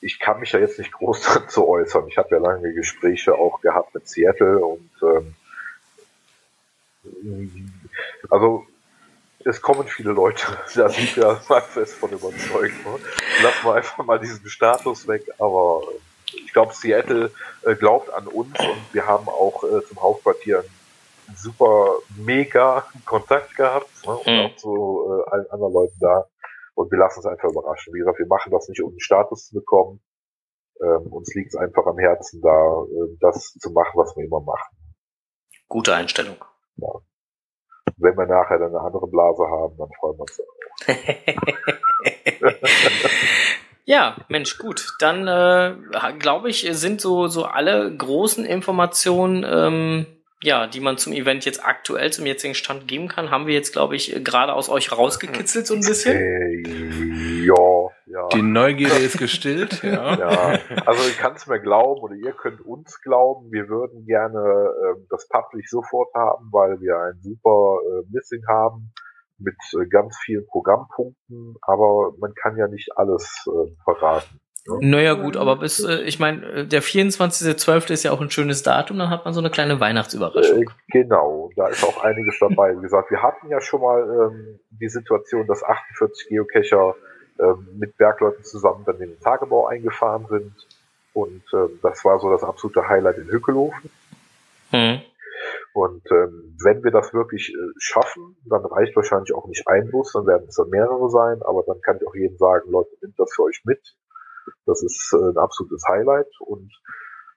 ich 0.00 0.18
kann 0.20 0.38
mich 0.38 0.52
ja 0.52 0.60
jetzt 0.60 0.78
nicht 0.78 0.92
groß 0.92 1.22
dazu 1.34 1.68
äußern. 1.68 2.06
Ich 2.08 2.18
habe 2.18 2.28
ja 2.30 2.38
lange 2.38 2.72
Gespräche 2.72 3.34
auch 3.34 3.60
gehabt 3.60 3.94
mit 3.94 4.08
Seattle 4.08 4.64
und 4.64 4.90
ähm, 5.02 5.34
also 8.30 8.66
es 9.44 9.60
kommen 9.62 9.86
viele 9.86 10.12
Leute, 10.12 10.46
da 10.74 10.88
sind 10.88 11.16
wir 11.16 11.40
mal 11.48 11.62
fest 11.62 11.94
von 11.94 12.10
überzeugt. 12.10 12.84
Ne? 12.84 12.98
Lassen 13.42 13.64
wir 13.64 13.74
einfach 13.74 14.04
mal 14.04 14.18
diesen 14.18 14.46
Status 14.48 15.06
weg, 15.08 15.26
aber 15.38 15.82
ich 16.26 16.52
glaube, 16.52 16.74
Seattle 16.74 17.32
äh, 17.64 17.74
glaubt 17.74 18.12
an 18.12 18.26
uns 18.26 18.58
und 18.60 18.94
wir 18.94 19.06
haben 19.06 19.28
auch 19.28 19.64
äh, 19.64 19.84
zum 19.86 20.00
Hauptquartier 20.00 20.64
einen 21.26 21.36
super 21.36 21.96
mega 22.16 22.86
Kontakt 23.04 23.56
gehabt 23.56 23.88
ne? 24.06 24.12
und 24.12 24.26
mhm. 24.26 24.46
auch 24.46 24.56
zu 24.56 25.24
äh, 25.26 25.30
allen 25.30 25.50
anderen 25.50 25.72
Leuten 25.72 25.98
da. 26.00 26.26
Und 26.74 26.90
wir 26.90 26.98
lassen 26.98 27.18
uns 27.18 27.26
einfach 27.26 27.50
überraschen. 27.50 27.92
Wie 27.92 27.98
gesagt, 27.98 28.18
wir 28.18 28.26
machen 28.26 28.52
das 28.52 28.68
nicht, 28.68 28.80
um 28.82 28.90
einen 28.90 29.00
Status 29.00 29.48
zu 29.48 29.54
bekommen. 29.54 30.00
Ähm, 30.80 31.12
uns 31.12 31.34
liegt 31.34 31.52
es 31.52 31.60
einfach 31.60 31.84
am 31.84 31.98
Herzen, 31.98 32.40
da 32.40 32.84
äh, 32.84 33.16
das 33.20 33.52
zu 33.58 33.70
machen, 33.70 33.92
was 33.94 34.16
wir 34.16 34.24
immer 34.24 34.40
machen. 34.40 34.76
Gute 35.68 35.94
Einstellung. 35.94 36.36
Ja 36.76 37.00
wenn 38.00 38.16
wir 38.16 38.26
nachher 38.26 38.58
dann 38.58 38.68
eine 38.68 38.80
andere 38.80 39.06
Blase 39.06 39.44
haben, 39.44 39.76
dann 39.78 39.88
freuen 39.98 40.18
wir 40.18 40.22
uns 40.22 40.40
auch. 40.40 40.60
ja, 43.84 44.16
Mensch, 44.28 44.58
gut. 44.58 44.94
Dann 44.98 45.26
äh, 45.26 45.74
glaube 46.18 46.50
ich, 46.50 46.66
sind 46.72 47.00
so, 47.00 47.28
so 47.28 47.44
alle 47.44 47.94
großen 47.94 48.44
Informationen, 48.44 49.44
ähm, 49.48 50.06
ja, 50.42 50.66
die 50.66 50.80
man 50.80 50.96
zum 50.96 51.12
Event 51.12 51.44
jetzt 51.44 51.64
aktuell 51.64 52.12
zum 52.12 52.24
jetzigen 52.24 52.54
Stand 52.54 52.88
geben 52.88 53.08
kann, 53.08 53.30
haben 53.30 53.46
wir 53.46 53.54
jetzt, 53.54 53.72
glaube 53.72 53.96
ich, 53.96 54.24
gerade 54.24 54.54
aus 54.54 54.70
euch 54.70 54.90
rausgekitzelt 54.90 55.66
so 55.66 55.74
ein 55.74 55.80
bisschen. 55.80 56.16
Äh, 56.16 57.44
ja, 57.44 57.79
ja. 58.10 58.28
Die 58.28 58.42
Neugierde 58.42 58.98
ist 58.98 59.18
gestillt, 59.18 59.82
ja. 59.82 60.14
ja. 60.18 60.58
Also 60.84 61.08
ich 61.08 61.18
kann 61.18 61.34
es 61.34 61.46
mir 61.46 61.60
glauben 61.60 62.00
oder 62.00 62.14
ihr 62.14 62.32
könnt 62.32 62.60
uns 62.60 63.00
glauben, 63.02 63.50
wir 63.52 63.68
würden 63.68 64.04
gerne 64.04 64.38
äh, 64.38 65.00
das 65.10 65.28
Public 65.28 65.68
sofort 65.68 66.12
haben, 66.14 66.48
weil 66.50 66.80
wir 66.80 66.98
ein 66.98 67.20
super 67.20 67.78
äh, 67.86 68.02
Missing 68.10 68.42
haben 68.48 68.92
mit 69.38 69.56
äh, 69.74 69.86
ganz 69.86 70.16
vielen 70.24 70.46
Programmpunkten, 70.46 71.56
aber 71.62 72.12
man 72.18 72.34
kann 72.34 72.56
ja 72.56 72.68
nicht 72.68 72.96
alles 72.96 73.46
äh, 73.46 73.70
verraten. 73.84 74.40
Ne? 74.66 74.90
Naja 74.90 75.14
gut, 75.14 75.36
aber 75.36 75.56
bis, 75.56 75.82
äh, 75.82 76.02
ich 76.02 76.18
meine, 76.18 76.44
äh, 76.46 76.66
der 76.66 76.82
24.12. 76.82 77.92
ist 77.92 78.02
ja 78.02 78.10
auch 78.10 78.20
ein 78.20 78.30
schönes 78.30 78.62
Datum, 78.62 78.98
dann 78.98 79.10
hat 79.10 79.24
man 79.24 79.32
so 79.32 79.40
eine 79.40 79.50
kleine 79.50 79.80
Weihnachtsüberraschung. 79.80 80.62
Äh, 80.62 80.66
genau, 80.88 81.50
da 81.56 81.68
ist 81.68 81.84
auch 81.84 82.02
einiges 82.04 82.38
dabei. 82.38 82.76
Wie 82.76 82.82
gesagt, 82.82 83.10
wir 83.10 83.22
hatten 83.22 83.48
ja 83.48 83.60
schon 83.60 83.80
mal 83.80 84.02
ähm, 84.02 84.60
die 84.70 84.88
Situation, 84.88 85.46
dass 85.46 85.62
48 85.62 86.28
Geocacher 86.28 86.94
ähm, 86.96 87.09
mit 87.74 87.96
Bergleuten 87.96 88.44
zusammen 88.44 88.84
dann 88.84 89.00
in 89.00 89.10
den 89.10 89.20
Tagebau 89.20 89.66
eingefahren 89.66 90.26
sind. 90.28 90.52
Und 91.12 91.42
ähm, 91.52 91.78
das 91.82 92.04
war 92.04 92.20
so 92.20 92.30
das 92.30 92.44
absolute 92.44 92.88
Highlight 92.88 93.18
in 93.18 93.28
Hückelhofen. 93.28 93.90
Mhm. 94.72 95.00
Und 95.72 96.02
ähm, 96.10 96.56
wenn 96.62 96.82
wir 96.82 96.90
das 96.90 97.14
wirklich 97.14 97.54
äh, 97.54 97.72
schaffen, 97.78 98.36
dann 98.44 98.64
reicht 98.64 98.94
wahrscheinlich 98.96 99.34
auch 99.34 99.46
nicht 99.46 99.66
ein 99.68 99.90
Bus, 99.90 100.12
dann 100.12 100.26
werden 100.26 100.46
es 100.48 100.56
dann 100.56 100.68
mehrere 100.68 101.08
sein, 101.10 101.40
aber 101.42 101.62
dann 101.66 101.80
kann 101.80 101.96
ich 101.96 102.06
auch 102.06 102.14
jedem 102.14 102.36
sagen, 102.36 102.70
Leute, 102.70 102.90
nimmt 103.00 103.18
das 103.18 103.32
für 103.34 103.44
euch 103.44 103.62
mit. 103.64 103.80
Das 104.66 104.82
ist 104.82 105.12
äh, 105.12 105.30
ein 105.30 105.38
absolutes 105.38 105.84
Highlight 105.88 106.28
und 106.40 106.72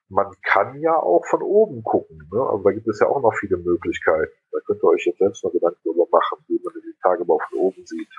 man 0.08 0.32
kann 0.42 0.80
ja 0.80 0.96
auch 0.96 1.24
von 1.26 1.42
oben 1.42 1.82
gucken. 1.82 2.28
Ne? 2.32 2.40
Also 2.40 2.62
da 2.62 2.72
gibt 2.72 2.88
es 2.88 3.00
ja 3.00 3.06
auch 3.06 3.22
noch 3.22 3.34
viele 3.34 3.56
Möglichkeiten. 3.56 4.32
Da 4.52 4.58
könnt 4.66 4.82
ihr 4.82 4.88
euch 4.88 5.06
jetzt 5.06 5.18
selbst 5.18 5.44
mal 5.44 5.50
Gedanken 5.50 5.80
darüber 5.84 6.06
machen, 6.10 6.44
wie 6.48 6.60
man 6.62 6.74
den 6.74 6.94
Tagebau 7.02 7.38
von 7.48 7.58
oben 7.58 7.86
sieht. 7.86 8.10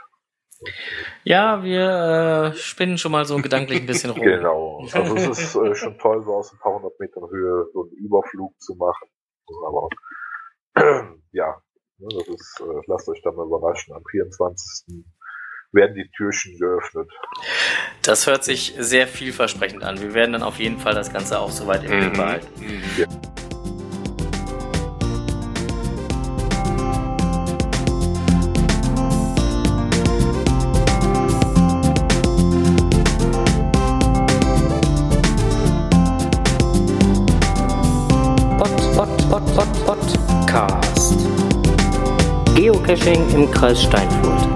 Ja, 1.24 1.64
wir 1.64 2.54
äh, 2.54 2.58
spinnen 2.58 2.98
schon 2.98 3.12
mal 3.12 3.26
so 3.26 3.38
gedanklich 3.38 3.82
ein 3.82 3.86
bisschen 3.86 4.10
rum. 4.12 4.22
genau. 4.22 4.88
Also 4.92 5.16
es 5.16 5.28
ist 5.28 5.56
äh, 5.56 5.76
schon 5.76 5.98
toll, 5.98 6.24
so 6.24 6.36
aus 6.36 6.54
ein 6.54 6.60
paar 6.60 6.76
hundert 6.76 7.00
Metern 7.00 7.30
Höhe 7.30 7.68
so 7.74 7.84
einen 7.84 7.92
Überflug 7.92 8.60
zu 8.60 8.76
machen. 8.76 9.08
Aber 9.68 9.90
ja, 11.32 11.62
ne, 11.98 12.08
das 12.10 12.28
ist, 12.28 12.62
äh, 12.62 12.82
lasst 12.88 13.10
euch 13.10 13.22
da 13.24 13.32
mal 13.32 13.46
überraschen. 13.46 13.94
Am 13.94 14.04
24. 14.10 15.04
werden 15.72 15.96
die 15.96 16.10
Türchen 16.16 16.58
geöffnet. 16.58 17.12
Das 18.02 18.28
hört 18.28 18.44
sich 18.44 18.76
sehr 18.78 19.08
vielversprechend 19.08 19.84
an. 19.84 20.00
Wir 20.00 20.14
werden 20.14 20.34
dann 20.34 20.44
auf 20.44 20.60
jeden 20.60 20.80
Fall 20.80 20.94
das 20.94 21.12
Ganze 21.12 21.40
auch 21.40 21.52
soweit 21.52 21.84
im 21.84 21.92
Blick 21.92 22.14
mhm. 22.14 22.18
behalten. 22.18 22.84
Ja. 22.98 23.08
Geocaching 43.06 43.30
im 43.36 43.52
Kreis 43.52 43.84
Steinfurt. 43.84 44.55